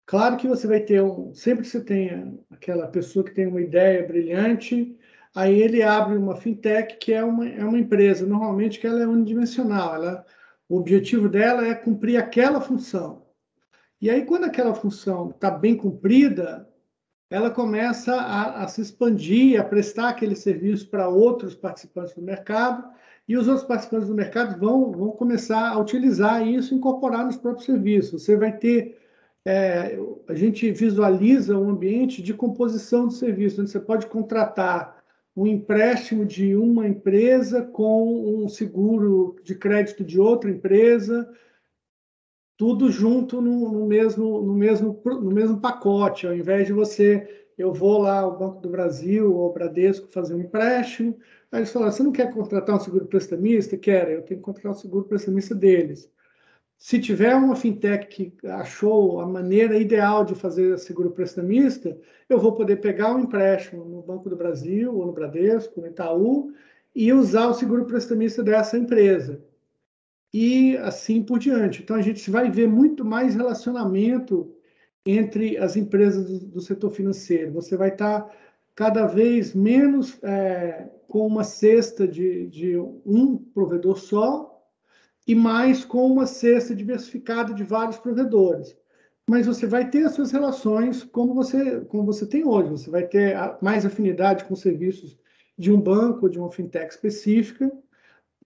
Claro 0.05 0.37
que 0.37 0.49
você 0.49 0.67
vai 0.67 0.81
ter 0.81 1.01
um, 1.01 1.33
sempre 1.33 1.65
você 1.65 1.81
tem 1.81 2.39
aquela 2.51 2.89
pessoa 2.89 3.25
que 3.25 3.33
tem 3.33 3.47
uma 3.47 3.61
ideia 3.61 4.07
brilhante, 4.07 4.99
aí 5.35 5.63
ele 5.63 5.83
abre 5.83 6.17
uma 6.19 6.37
fintech 6.37 6.99
que 6.99 7.13
é 7.13 7.25
uma, 7.25 7.49
é 7.49 7.65
uma 7.65 7.79
empresa, 7.79 8.27
normalmente 8.27 8.81
que 8.81 8.87
ela 8.87 9.03
é 9.03 9.07
unidimensional, 9.07 9.95
ela, 9.95 10.27
o 10.69 10.77
objetivo 10.79 11.29
dela 11.29 11.67
é 11.67 11.75
cumprir 11.75 12.17
aquela 12.17 12.61
função. 12.61 13.25
E 14.01 14.11
aí, 14.11 14.27
quando 14.27 14.45
aquela 14.45 14.75
função 14.75 15.31
está 15.31 15.51
bem 15.51 15.77
cumprida, 15.77 16.69
ela 17.35 17.51
começa 17.51 18.15
a, 18.15 18.63
a, 18.63 18.69
se 18.69 18.81
expandir, 18.81 19.61
a 19.61 19.65
prestar 19.65 20.11
aquele 20.11 20.37
serviço 20.37 20.89
para 20.89 21.09
outros 21.09 21.53
participantes 21.53 22.15
do 22.15 22.23
mercado, 22.23 22.89
e 23.27 23.37
os 23.37 23.49
outros 23.49 23.67
participantes 23.67 24.07
do 24.07 24.15
mercado 24.15 24.57
vão, 24.57 24.93
vão 24.93 25.11
começar 25.11 25.69
a 25.71 25.77
utilizar 25.77 26.47
isso 26.47 26.73
e 26.73 26.77
incorporar 26.77 27.27
nos 27.27 27.37
próprios 27.37 27.67
serviços. 27.67 28.23
Você 28.23 28.37
vai 28.37 28.57
ter. 28.57 29.01
É, 29.45 29.99
a 30.29 30.35
gente 30.35 30.71
visualiza 30.71 31.59
um 31.59 31.71
ambiente 31.71 32.23
de 32.23 32.33
composição 32.33 33.09
de 33.09 33.15
serviço, 33.15 33.61
onde 33.61 33.71
você 33.71 33.81
pode 33.81 34.07
contratar 34.07 35.03
um 35.37 35.45
empréstimo 35.45 36.25
de 36.25 36.55
uma 36.55 36.87
empresa 36.87 37.63
com 37.63 38.45
um 38.45 38.49
seguro 38.49 39.35
de 39.43 39.57
crédito 39.57 40.05
de 40.05 40.21
outra 40.21 40.49
empresa, 40.49 41.29
tudo 42.57 42.91
junto 42.91 43.41
no, 43.41 43.73
no, 43.73 43.87
mesmo, 43.87 44.43
no, 44.43 44.55
mesmo, 44.55 45.01
no 45.05 45.31
mesmo 45.31 45.61
pacote, 45.61 46.27
ao 46.27 46.35
invés 46.35 46.67
de 46.67 46.73
você, 46.73 47.47
eu 47.59 47.73
vou 47.73 47.99
lá 47.99 48.21
ao 48.21 48.39
Banco 48.39 48.61
do 48.61 48.69
Brasil 48.69 49.33
ou 49.35 49.45
ao 49.45 49.53
Bradesco 49.53 50.09
fazer 50.09 50.35
um 50.35 50.41
empréstimo, 50.41 51.17
aí 51.51 51.61
eles 51.61 51.73
falam, 51.73 51.91
você 51.91 52.03
não 52.03 52.13
quer 52.13 52.33
contratar 52.33 52.77
um 52.77 52.81
seguro 52.81 53.07
prestamista? 53.07 53.77
Quero, 53.77 54.11
eu 54.11 54.23
tenho 54.23 54.41
que 54.41 54.45
contratar 54.45 54.73
o 54.73 54.75
um 54.75 54.79
seguro 54.79 55.05
prestamista 55.05 55.55
deles. 55.55 56.11
Se 56.77 57.01
tiver 57.01 57.35
uma 57.35 57.57
fintech 57.57 58.07
que 58.09 58.47
achou 58.47 59.21
a 59.21 59.27
maneira 59.27 59.79
ideal 59.79 60.25
de 60.25 60.35
fazer 60.35 60.79
seguro 60.79 61.11
prestamista, 61.13 61.97
eu 62.29 62.39
vou 62.39 62.53
poder 62.53 62.77
pegar 62.77 63.15
um 63.15 63.21
empréstimo 63.21 63.85
no 63.85 64.03
Banco 64.03 64.29
do 64.29 64.37
Brasil, 64.37 64.95
ou 64.95 65.07
no 65.07 65.13
Bradesco, 65.13 65.81
no 65.81 65.87
Itaú, 65.87 66.53
e 66.95 67.13
usar 67.13 67.49
o 67.49 67.55
seguro 67.55 67.87
prestamista 67.87 68.43
dessa 68.43 68.77
empresa 68.77 69.41
e 70.35 70.77
assim 70.79 71.23
por 71.23 71.39
diante. 71.39 71.81
Então, 71.81 71.95
a 71.95 72.03
gente 72.03 72.29
vai 72.29 72.51
ver 72.51 72.67
muito 72.67 73.05
mais 73.05 73.37
relacionamento 73.37 74.53
entre 75.07 75.57
as 75.57 75.77
empresas 75.77 76.29
do, 76.29 76.47
do 76.47 76.61
setor 76.61 76.91
financeiro. 76.91 77.53
Você 77.53 77.77
vai 77.77 77.91
estar 77.91 78.29
cada 78.75 79.07
vez 79.07 79.55
menos 79.55 80.19
é, 80.25 80.91
com 81.07 81.25
uma 81.25 81.45
cesta 81.45 82.09
de, 82.09 82.49
de 82.49 82.77
um 82.77 83.37
provedor 83.37 83.97
só 83.97 84.61
e 85.25 85.37
mais 85.37 85.85
com 85.85 86.05
uma 86.05 86.27
cesta 86.27 86.75
diversificada 86.75 87.55
de 87.55 87.63
vários 87.63 87.99
provedores. 87.99 88.77
Mas 89.31 89.47
você 89.47 89.69
vai 89.69 89.89
ter 89.89 90.05
as 90.05 90.15
suas 90.15 90.33
relações 90.33 91.05
como 91.05 91.33
você, 91.33 91.83
como 91.83 92.05
você 92.05 92.27
tem 92.27 92.45
hoje. 92.45 92.71
Você 92.71 92.91
vai 92.91 93.07
ter 93.07 93.37
mais 93.63 93.87
afinidade 93.87 94.45
com 94.47 94.57
serviços 94.57 95.17
de 95.57 95.73
um 95.73 95.81
banco, 95.81 96.29
de 96.29 96.41
uma 96.41 96.51
fintech 96.51 96.93
específica, 96.93 97.71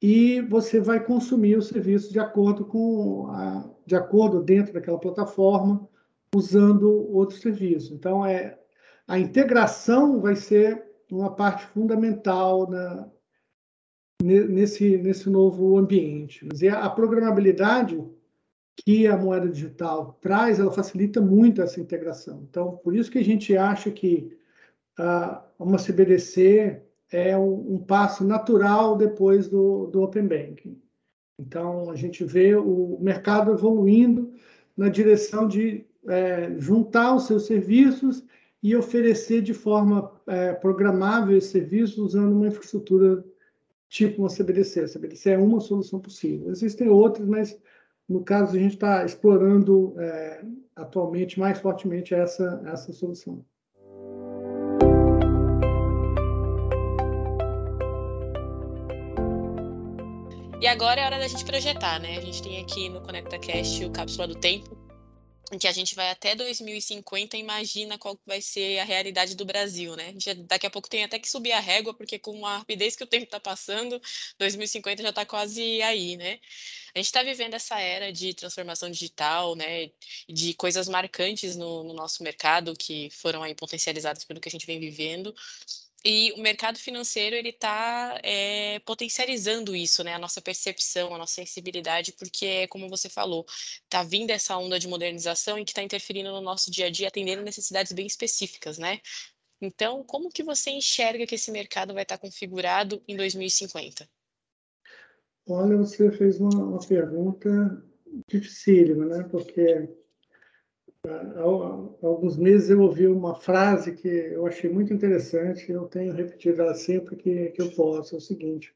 e 0.00 0.40
você 0.42 0.80
vai 0.80 1.04
consumir 1.04 1.56
o 1.56 1.62
serviço 1.62 2.12
de 2.12 2.20
acordo 2.20 2.64
com 2.64 3.26
a, 3.28 3.68
de 3.84 3.96
acordo 3.96 4.42
dentro 4.42 4.72
daquela 4.72 4.98
plataforma, 4.98 5.88
usando 6.34 6.88
outros 7.12 7.40
serviços. 7.40 7.90
Então, 7.90 8.24
é, 8.24 8.58
a 9.06 9.18
integração 9.18 10.20
vai 10.20 10.36
ser 10.36 10.84
uma 11.10 11.34
parte 11.34 11.66
fundamental 11.66 12.68
na, 12.70 13.08
nesse, 14.22 14.98
nesse 14.98 15.28
novo 15.30 15.78
ambiente. 15.78 16.46
E 16.60 16.68
a 16.68 16.88
programabilidade 16.90 17.98
que 18.84 19.06
a 19.08 19.16
moeda 19.16 19.48
digital 19.48 20.16
traz, 20.20 20.60
ela 20.60 20.70
facilita 20.70 21.20
muito 21.20 21.60
essa 21.60 21.80
integração. 21.80 22.46
Então, 22.48 22.76
por 22.76 22.94
isso 22.94 23.10
que 23.10 23.18
a 23.18 23.24
gente 23.24 23.56
acha 23.56 23.90
que 23.90 24.36
uma 25.58 25.78
CBDC 25.78 26.82
é 27.10 27.36
um, 27.36 27.74
um 27.74 27.78
passo 27.78 28.24
natural 28.24 28.96
depois 28.96 29.48
do, 29.48 29.86
do 29.86 30.02
Open 30.02 30.26
Banking. 30.26 30.80
Então, 31.38 31.90
a 31.90 31.96
gente 31.96 32.24
vê 32.24 32.54
o 32.54 32.98
mercado 33.00 33.52
evoluindo 33.52 34.32
na 34.76 34.88
direção 34.88 35.46
de 35.46 35.86
é, 36.06 36.54
juntar 36.58 37.14
os 37.14 37.26
seus 37.26 37.46
serviços 37.46 38.24
e 38.62 38.74
oferecer 38.74 39.42
de 39.42 39.54
forma 39.54 40.12
é, 40.26 40.52
programável 40.52 41.36
esses 41.36 41.50
serviços 41.50 41.98
usando 41.98 42.32
uma 42.32 42.48
infraestrutura 42.48 43.24
tipo 43.88 44.22
uma 44.22 44.28
CBDC. 44.28 44.80
A 44.80 44.88
CBDC 44.88 45.30
é 45.30 45.38
uma 45.38 45.60
solução 45.60 46.00
possível. 46.00 46.50
Existem 46.50 46.88
outras, 46.88 47.26
mas 47.26 47.58
no 48.08 48.22
caso 48.24 48.56
a 48.56 48.58
gente 48.58 48.74
está 48.74 49.04
explorando 49.04 49.94
é, 49.98 50.44
atualmente 50.74 51.38
mais 51.38 51.58
fortemente 51.58 52.14
essa, 52.14 52.62
essa 52.66 52.92
solução. 52.92 53.44
Agora 60.68 61.00
é 61.00 61.04
hora 61.04 61.18
da 61.18 61.26
gente 61.26 61.46
projetar, 61.46 61.98
né? 61.98 62.18
A 62.18 62.20
gente 62.20 62.42
tem 62.42 62.60
aqui 62.60 62.90
no 62.90 63.00
ConectaCast 63.00 63.86
o 63.86 63.90
Cápsula 63.90 64.28
do 64.28 64.34
Tempo, 64.38 64.76
em 65.50 65.58
que 65.58 65.66
a 65.66 65.72
gente 65.72 65.94
vai 65.94 66.10
até 66.10 66.34
2050 66.34 67.38
imagina 67.38 67.96
qual 67.96 68.18
vai 68.26 68.42
ser 68.42 68.78
a 68.78 68.84
realidade 68.84 69.34
do 69.34 69.46
Brasil, 69.46 69.96
né? 69.96 70.12
Daqui 70.46 70.66
a 70.66 70.70
pouco 70.70 70.88
tem 70.88 71.04
até 71.04 71.18
que 71.18 71.28
subir 71.28 71.52
a 71.52 71.60
régua, 71.60 71.94
porque 71.94 72.18
com 72.18 72.44
a 72.44 72.58
rapidez 72.58 72.94
que 72.94 73.02
o 73.02 73.06
tempo 73.06 73.24
está 73.24 73.40
passando, 73.40 73.98
2050 74.38 75.02
já 75.02 75.08
está 75.08 75.24
quase 75.24 75.80
aí, 75.80 76.18
né? 76.18 76.38
A 76.94 76.98
gente 76.98 77.06
está 77.06 77.22
vivendo 77.22 77.54
essa 77.54 77.80
era 77.80 78.12
de 78.12 78.34
transformação 78.34 78.90
digital, 78.90 79.56
né? 79.56 79.90
De 80.28 80.52
coisas 80.52 80.86
marcantes 80.86 81.56
no, 81.56 81.82
no 81.82 81.94
nosso 81.94 82.22
mercado 82.22 82.74
que 82.76 83.08
foram 83.10 83.42
aí 83.42 83.54
potencializadas 83.54 84.22
pelo 84.22 84.38
que 84.38 84.50
a 84.50 84.52
gente 84.52 84.66
vem 84.66 84.78
vivendo. 84.78 85.34
E 86.04 86.32
o 86.32 86.38
mercado 86.40 86.78
financeiro 86.78 87.34
ele 87.34 87.48
está 87.48 88.20
é, 88.22 88.76
eh, 88.76 88.78
potencializando 88.80 89.74
isso, 89.74 90.04
né? 90.04 90.14
A 90.14 90.18
nossa 90.18 90.40
percepção, 90.40 91.12
a 91.12 91.18
nossa 91.18 91.34
sensibilidade, 91.34 92.12
porque, 92.12 92.68
como 92.68 92.88
você 92.88 93.08
falou, 93.08 93.44
está 93.82 94.04
vindo 94.04 94.30
essa 94.30 94.56
onda 94.56 94.78
de 94.78 94.86
modernização 94.86 95.58
e 95.58 95.64
que 95.64 95.72
está 95.72 95.82
interferindo 95.82 96.30
no 96.30 96.40
nosso 96.40 96.70
dia 96.70 96.86
a 96.86 96.90
dia, 96.90 97.08
atendendo 97.08 97.42
necessidades 97.42 97.92
bem 97.92 98.06
específicas, 98.06 98.78
né? 98.78 99.00
Então, 99.60 100.04
como 100.04 100.30
que 100.30 100.44
você 100.44 100.70
enxerga 100.70 101.26
que 101.26 101.34
esse 101.34 101.50
mercado 101.50 101.92
vai 101.92 102.04
estar 102.04 102.16
tá 102.16 102.20
configurado 102.20 103.02
em 103.08 103.16
2050? 103.16 104.08
Olha, 105.48 105.76
você 105.76 106.12
fez 106.12 106.38
uma, 106.38 106.50
uma 106.50 106.78
pergunta 106.78 107.82
dificílima, 108.28 109.04
né? 109.04 109.24
Porque 109.24 109.88
Há 111.06 112.06
alguns 112.06 112.36
meses 112.36 112.70
eu 112.70 112.80
ouvi 112.80 113.06
uma 113.06 113.34
frase 113.34 113.94
que 113.94 114.08
eu 114.08 114.46
achei 114.46 114.68
muito 114.68 114.92
interessante, 114.92 115.70
eu 115.70 115.86
tenho 115.86 116.12
repetido 116.12 116.60
ela 116.60 116.74
sempre 116.74 117.14
que, 117.16 117.50
que 117.50 117.62
eu 117.62 117.70
posso, 117.70 118.16
é 118.16 118.18
o 118.18 118.20
seguinte, 118.20 118.74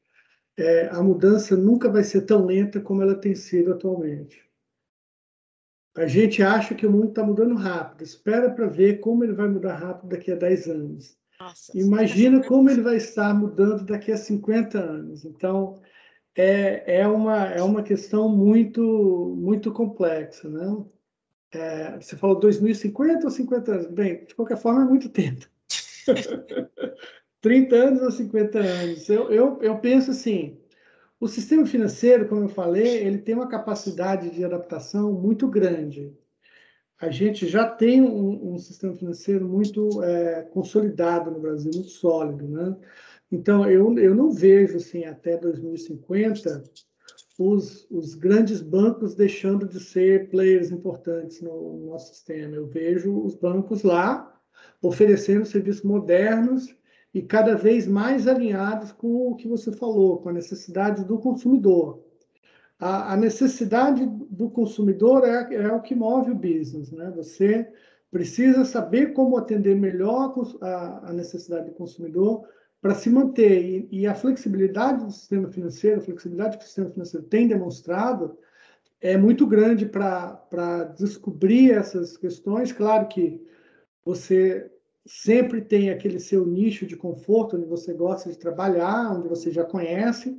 é, 0.57 0.87
a 0.87 1.01
mudança 1.01 1.57
nunca 1.57 1.89
vai 1.89 2.03
ser 2.03 2.21
tão 2.21 2.45
lenta 2.45 2.79
como 2.79 3.01
ela 3.01 3.15
tem 3.15 3.35
sido 3.35 3.73
atualmente. 3.73 4.41
A 5.95 6.07
gente 6.07 6.41
acha 6.41 6.73
que 6.73 6.87
o 6.87 6.91
mundo 6.91 7.09
está 7.09 7.23
mudando 7.23 7.55
rápido, 7.55 8.03
espera 8.03 8.49
para 8.49 8.67
ver 8.67 8.99
como 8.99 9.23
ele 9.23 9.33
vai 9.33 9.47
mudar 9.47 9.75
rápido 9.75 10.09
daqui 10.09 10.31
a 10.31 10.35
10 10.35 10.67
anos. 10.67 11.17
Nossa, 11.39 11.77
Imagina 11.77 12.43
como 12.43 12.69
ele 12.69 12.81
vai 12.81 12.95
estar 12.97 13.33
mudando 13.33 13.85
daqui 13.85 14.11
a 14.11 14.17
50 14.17 14.79
anos. 14.79 15.25
Então, 15.25 15.81
é, 16.35 17.01
é, 17.01 17.07
uma, 17.07 17.47
é 17.47 17.61
uma 17.61 17.83
questão 17.83 18.29
muito, 18.29 19.35
muito 19.37 19.71
complexa, 19.71 20.49
né? 20.49 20.83
É, 21.53 21.99
você 21.99 22.15
falou 22.17 22.39
2050 22.39 23.25
ou 23.25 23.31
50 23.31 23.71
anos? 23.71 23.87
Bem, 23.87 24.25
de 24.25 24.33
qualquer 24.35 24.57
forma, 24.57 24.83
é 24.83 24.85
muito 24.85 25.09
tempo. 25.09 25.45
30 27.41 27.75
anos 27.75 28.01
ou 28.01 28.11
50 28.11 28.59
anos. 28.59 29.09
Eu, 29.09 29.31
eu, 29.31 29.61
eu 29.61 29.77
penso 29.79 30.11
assim, 30.11 30.57
o 31.19 31.27
sistema 31.27 31.65
financeiro, 31.65 32.27
como 32.27 32.43
eu 32.43 32.49
falei, 32.49 33.05
ele 33.05 33.17
tem 33.17 33.35
uma 33.35 33.47
capacidade 33.47 34.29
de 34.29 34.43
adaptação 34.43 35.11
muito 35.13 35.47
grande. 35.47 36.11
A 36.99 37.09
gente 37.09 37.47
já 37.47 37.67
tem 37.67 38.01
um, 38.01 38.53
um 38.53 38.57
sistema 38.57 38.95
financeiro 38.95 39.47
muito 39.47 40.01
é, 40.03 40.43
consolidado 40.43 41.29
no 41.29 41.39
Brasil, 41.39 41.71
muito 41.73 41.89
sólido, 41.89 42.47
né? 42.47 42.75
Então, 43.31 43.69
eu, 43.69 43.97
eu 43.97 44.15
não 44.15 44.31
vejo, 44.31 44.77
assim, 44.77 45.03
até 45.05 45.37
2050, 45.37 46.63
os, 47.37 47.87
os 47.89 48.15
grandes 48.15 48.61
bancos 48.61 49.15
deixando 49.15 49.67
de 49.67 49.79
ser 49.79 50.29
players 50.29 50.71
importantes 50.71 51.41
no, 51.41 51.77
no 51.77 51.85
nosso 51.87 52.13
sistema. 52.13 52.55
Eu 52.55 52.67
vejo 52.67 53.23
os 53.23 53.35
bancos 53.35 53.83
lá 53.83 54.29
oferecendo 54.81 55.45
serviços 55.45 55.83
modernos 55.83 56.75
e 57.13 57.21
cada 57.21 57.55
vez 57.55 57.87
mais 57.87 58.27
alinhados 58.27 58.91
com 58.91 59.31
o 59.31 59.35
que 59.35 59.47
você 59.47 59.71
falou, 59.71 60.17
com 60.17 60.29
a 60.29 60.33
necessidade 60.33 61.03
do 61.03 61.17
consumidor. 61.19 62.03
A, 62.79 63.13
a 63.13 63.17
necessidade 63.17 64.05
do 64.29 64.49
consumidor 64.49 65.23
é, 65.23 65.55
é 65.55 65.71
o 65.71 65.81
que 65.81 65.95
move 65.95 66.31
o 66.31 66.35
business, 66.35 66.91
né? 66.91 67.11
Você 67.15 67.67
precisa 68.11 68.65
saber 68.65 69.13
como 69.13 69.37
atender 69.37 69.75
melhor 69.75 70.35
a, 70.61 71.09
a 71.09 71.13
necessidade 71.13 71.65
do 71.67 71.75
consumidor 71.75 72.45
para 72.83 72.93
se 72.93 73.09
manter. 73.09 73.63
E, 73.63 74.01
e, 74.01 74.05
a 74.05 74.13
flexibilidade 74.13 75.05
do 75.05 75.11
sistema 75.11 75.47
financeiro, 75.47 76.01
a 76.01 76.03
flexibilidade 76.03 76.57
que 76.57 76.65
o 76.65 76.67
sistema 76.67 76.89
financeiro 76.89 77.25
tem 77.27 77.47
demonstrado, 77.47 78.37
é 78.99 79.17
muito 79.17 79.47
grande 79.47 79.85
para 79.85 80.83
descobrir 80.97 81.71
essas 81.71 82.17
questões. 82.17 82.73
Claro 82.73 83.07
que 83.07 83.41
você 84.03 84.69
sempre 85.05 85.61
tem 85.61 85.91
aquele 85.91 86.19
seu 86.19 86.45
nicho 86.45 86.85
de 86.85 86.97
conforto, 86.97 87.55
onde 87.55 87.65
você 87.65 87.93
gosta 87.93 88.29
de 88.29 88.37
trabalhar, 88.37 89.13
onde 89.13 89.29
você 89.29 89.49
já 89.49 89.63
conhece, 89.63 90.37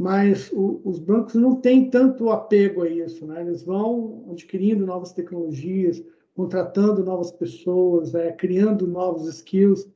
mas 0.00 0.50
o, 0.52 0.80
os 0.84 0.98
bancos 0.98 1.34
não 1.34 1.60
têm 1.60 1.90
tanto 1.90 2.30
apego 2.30 2.82
a 2.82 2.88
isso, 2.88 3.24
né? 3.24 3.40
Eles 3.40 3.62
vão 3.62 4.26
adquirindo 4.32 4.84
novas 4.84 5.12
tecnologias, 5.12 6.02
contratando 6.34 7.04
novas 7.04 7.30
pessoas, 7.30 8.16
é, 8.16 8.32
criando 8.32 8.84
novos 8.84 9.28
skills. 9.28 9.88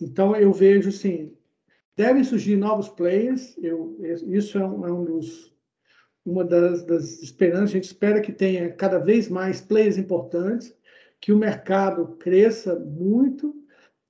Então 0.00 0.36
eu 0.36 0.52
vejo 0.52 0.88
assim, 0.88 1.36
devem 1.96 2.22
surgir 2.24 2.56
novos 2.56 2.88
players. 2.88 3.56
Eu, 3.58 3.98
isso 4.28 4.58
é 4.58 4.66
um, 4.66 4.86
é 4.86 4.92
um 4.92 5.04
dos 5.04 5.48
uma 6.24 6.44
das, 6.44 6.84
das 6.84 7.22
esperanças. 7.22 7.70
A 7.70 7.72
gente 7.72 7.84
espera 7.84 8.20
que 8.20 8.32
tenha 8.32 8.70
cada 8.72 8.98
vez 8.98 9.28
mais 9.28 9.60
players 9.60 9.96
importantes, 9.96 10.74
que 11.20 11.32
o 11.32 11.38
mercado 11.38 12.16
cresça 12.18 12.78
muito 12.78 13.54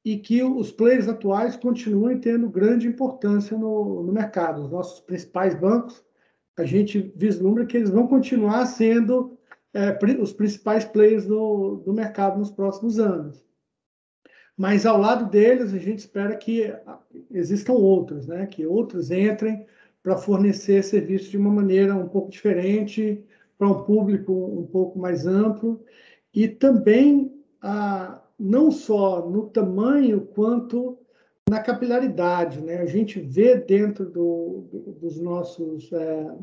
e 0.05 0.18
que 0.18 0.43
os 0.43 0.72
players 0.72 1.09
atuais 1.09 1.57
continuem 1.57 2.18
tendo 2.18 2.49
grande 2.49 2.89
importância 2.89 3.57
no, 3.57 4.03
no 4.03 4.12
mercado. 4.12 4.62
Os 4.62 4.70
nossos 4.70 5.01
principais 5.01 5.55
bancos, 5.55 6.05
a 6.57 6.64
gente 6.64 7.12
vislumbra 7.16 7.66
que 7.66 7.76
eles 7.76 7.91
vão 7.91 8.07
continuar 8.07 8.66
sendo 8.66 9.39
é, 9.72 9.97
os 10.20 10.32
principais 10.32 10.84
players 10.84 11.26
do, 11.26 11.76
do 11.84 11.93
mercado 11.93 12.39
nos 12.39 12.51
próximos 12.51 12.99
anos. 12.99 13.47
Mas 14.59 14.84
ao 14.84 15.00
lado 15.00 15.30
deles, 15.30 15.72
a 15.72 15.78
gente 15.78 16.00
espera 16.00 16.34
que 16.34 16.74
existam 17.30 17.74
outros, 17.74 18.26
né? 18.26 18.44
que 18.44 18.66
outros 18.66 19.12
entrem 19.12 19.64
para 20.02 20.16
fornecer 20.16 20.82
serviços 20.82 21.28
de 21.28 21.36
uma 21.36 21.50
maneira 21.50 21.94
um 21.94 22.09
pouco 22.09 22.28
diferente, 22.28 23.24
para 23.56 23.68
um 23.68 23.84
público 23.84 24.32
um 24.32 24.66
pouco 24.66 24.98
mais 24.98 25.28
amplo, 25.28 25.80
e 26.34 26.48
também 26.48 27.32
a, 27.62 28.20
não 28.36 28.72
só 28.72 29.28
no 29.28 29.48
tamanho 29.48 30.22
quanto 30.22 30.98
na 31.48 31.61
capilaridade. 31.61 32.61
Né? 32.61 32.78
A 32.78 32.86
gente 32.86 33.20
vê 33.20 33.54
dentro 33.56 34.06
do, 34.06 34.66
dos 35.00 35.20
nossos, 35.20 35.92
é, 35.92 36.34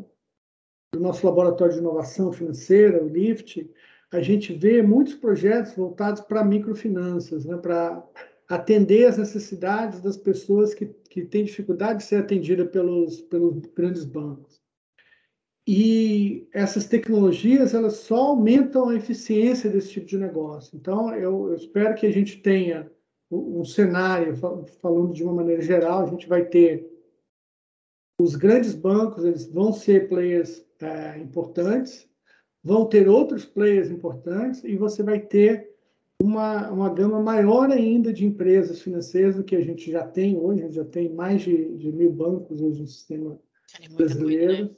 do 0.94 1.02
nosso 1.02 1.26
laboratório 1.26 1.74
de 1.74 1.80
inovação 1.80 2.32
financeira, 2.32 3.04
o 3.04 3.10
LIFT, 3.10 3.70
a 4.16 4.22
gente 4.22 4.54
vê 4.54 4.82
muitos 4.82 5.14
projetos 5.14 5.74
voltados 5.74 6.22
para 6.22 6.44
microfinanças, 6.44 7.46
né? 7.46 7.58
para 7.58 8.02
atender 8.48 9.06
as 9.06 9.18
necessidades 9.18 10.00
das 10.00 10.16
pessoas 10.16 10.74
que, 10.74 10.86
que 11.10 11.26
têm 11.26 11.44
dificuldade 11.44 12.00
de 12.00 12.06
ser 12.06 12.18
atendida 12.18 12.66
pelos, 12.66 13.22
pelos 13.22 13.60
grandes 13.76 14.06
bancos. 14.06 14.64
E 15.68 16.48
essas 16.54 16.88
tecnologias 16.88 17.74
elas 17.74 17.98
só 17.98 18.28
aumentam 18.28 18.90
a 18.90 18.96
eficiência 18.96 19.70
desse 19.70 19.90
tipo 19.90 20.06
de 20.06 20.18
negócio. 20.18 20.78
Então, 20.78 21.14
eu, 21.14 21.50
eu 21.50 21.56
espero 21.56 21.96
que 21.96 22.06
a 22.06 22.12
gente 22.12 22.42
tenha 22.42 22.90
um, 23.30 23.66
cenário, 23.66 24.36
falando 24.82 25.12
de 25.12 25.24
uma 25.24 25.34
maneira 25.34 25.62
geral, 25.62 26.04
a 26.04 26.10
gente 26.10 26.28
vai 26.28 26.46
ter 26.46 26.90
os 28.22 28.36
grandes 28.36 28.74
bancos, 28.74 29.26
eles 29.26 29.46
vão 29.48 29.74
ser 29.74 30.08
players 30.08 30.64
é, 30.80 31.18
importantes, 31.18 32.08
vão 32.66 32.88
ter 32.88 33.08
outros 33.08 33.46
players 33.46 33.92
importantes 33.92 34.64
e 34.64 34.76
você 34.76 35.04
vai 35.04 35.20
ter 35.20 35.70
uma, 36.20 36.72
uma 36.72 36.90
gama 36.90 37.22
maior 37.22 37.70
ainda 37.70 38.12
de 38.12 38.26
empresas 38.26 38.82
financeiras 38.82 39.36
do 39.36 39.44
que 39.44 39.56
a 39.56 39.62
gente 39.62 39.92
já 39.92 40.04
tem 40.04 40.36
hoje. 40.36 40.62
A 40.62 40.66
gente 40.66 40.76
já 40.76 40.84
tem 40.84 41.14
mais 41.14 41.44
de, 41.44 41.78
de 41.78 41.92
mil 41.92 42.12
bancos 42.12 42.60
hoje 42.60 42.82
no 42.82 42.88
sistema 42.88 43.40
é 43.80 43.88
brasileiro. 43.90 44.64
né? 44.66 44.70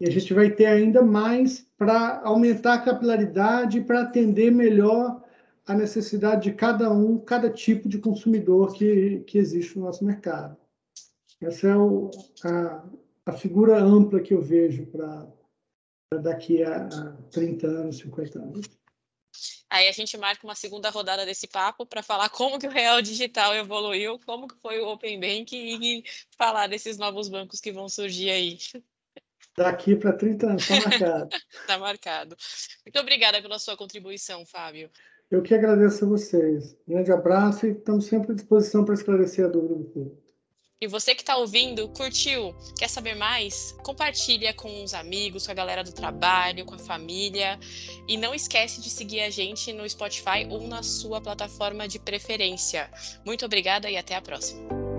E 0.00 0.08
a 0.08 0.10
gente 0.10 0.32
vai 0.32 0.50
ter 0.50 0.66
ainda 0.66 1.02
mais 1.02 1.66
para 1.76 2.22
aumentar 2.24 2.74
a 2.74 2.80
capilaridade 2.80 3.78
e 3.78 3.84
para 3.84 4.02
atender 4.02 4.52
melhor 4.52 5.20
a 5.66 5.74
necessidade 5.74 6.44
de 6.44 6.52
cada 6.52 6.92
um, 6.92 7.18
cada 7.18 7.50
tipo 7.50 7.88
de 7.88 7.98
consumidor 7.98 8.72
que, 8.72 9.20
que 9.26 9.36
existe 9.36 9.76
no 9.76 9.84
nosso 9.84 10.04
mercado. 10.04 10.56
Essa 11.40 11.68
é 11.68 11.76
o, 11.76 12.08
a, 12.44 12.84
a 13.26 13.32
figura 13.32 13.82
ampla 13.82 14.20
que 14.20 14.32
eu 14.32 14.40
vejo 14.40 14.86
para 14.86 15.28
daqui 16.18 16.62
a, 16.62 16.86
a 16.86 17.12
30 17.30 17.66
anos, 17.66 17.98
50 17.98 18.38
anos. 18.38 18.66
Aí 19.70 19.88
a 19.88 19.92
gente 19.92 20.18
marca 20.18 20.46
uma 20.46 20.54
segunda 20.54 20.90
rodada 20.90 21.24
desse 21.24 21.46
papo 21.46 21.86
para 21.86 22.02
falar 22.02 22.28
como 22.28 22.58
que 22.58 22.66
o 22.66 22.70
real 22.70 23.00
digital 23.00 23.54
evoluiu, 23.54 24.18
como 24.26 24.46
que 24.46 24.54
foi 24.60 24.78
o 24.80 24.88
Open 24.88 25.18
Bank 25.18 25.56
e 25.56 26.04
falar 26.36 26.66
desses 26.66 26.98
novos 26.98 27.28
bancos 27.28 27.58
que 27.58 27.72
vão 27.72 27.88
surgir 27.88 28.30
aí. 28.30 28.58
Daqui 29.56 29.96
para 29.96 30.12
30 30.12 30.46
anos, 30.46 30.62
está 30.68 30.88
marcado. 30.88 31.36
Está 31.60 31.78
marcado. 31.80 32.36
Muito 32.84 32.98
obrigada 32.98 33.40
pela 33.40 33.58
sua 33.58 33.76
contribuição, 33.76 34.44
Fábio. 34.44 34.90
Eu 35.30 35.42
que 35.42 35.54
agradeço 35.54 36.04
a 36.04 36.08
vocês. 36.08 36.76
Grande 36.86 37.10
abraço 37.10 37.66
e 37.66 37.70
estamos 37.70 38.04
sempre 38.04 38.32
à 38.32 38.34
disposição 38.34 38.84
para 38.84 38.94
esclarecer 38.94 39.46
a 39.46 39.48
dúvida 39.48 39.76
do 39.76 39.84
público. 39.84 40.21
E 40.82 40.86
você 40.88 41.14
que 41.14 41.22
está 41.22 41.36
ouvindo, 41.36 41.88
curtiu, 41.90 42.52
quer 42.76 42.88
saber 42.88 43.14
mais? 43.14 43.70
Compartilha 43.84 44.52
com 44.52 44.82
os 44.82 44.94
amigos, 44.94 45.46
com 45.46 45.52
a 45.52 45.54
galera 45.54 45.84
do 45.84 45.92
trabalho, 45.92 46.64
com 46.64 46.74
a 46.74 46.78
família. 46.78 47.56
E 48.08 48.16
não 48.16 48.34
esquece 48.34 48.80
de 48.80 48.90
seguir 48.90 49.20
a 49.20 49.30
gente 49.30 49.72
no 49.72 49.88
Spotify 49.88 50.44
ou 50.50 50.66
na 50.66 50.82
sua 50.82 51.20
plataforma 51.20 51.86
de 51.86 52.00
preferência. 52.00 52.90
Muito 53.24 53.44
obrigada 53.44 53.88
e 53.88 53.96
até 53.96 54.16
a 54.16 54.20
próxima. 54.20 54.91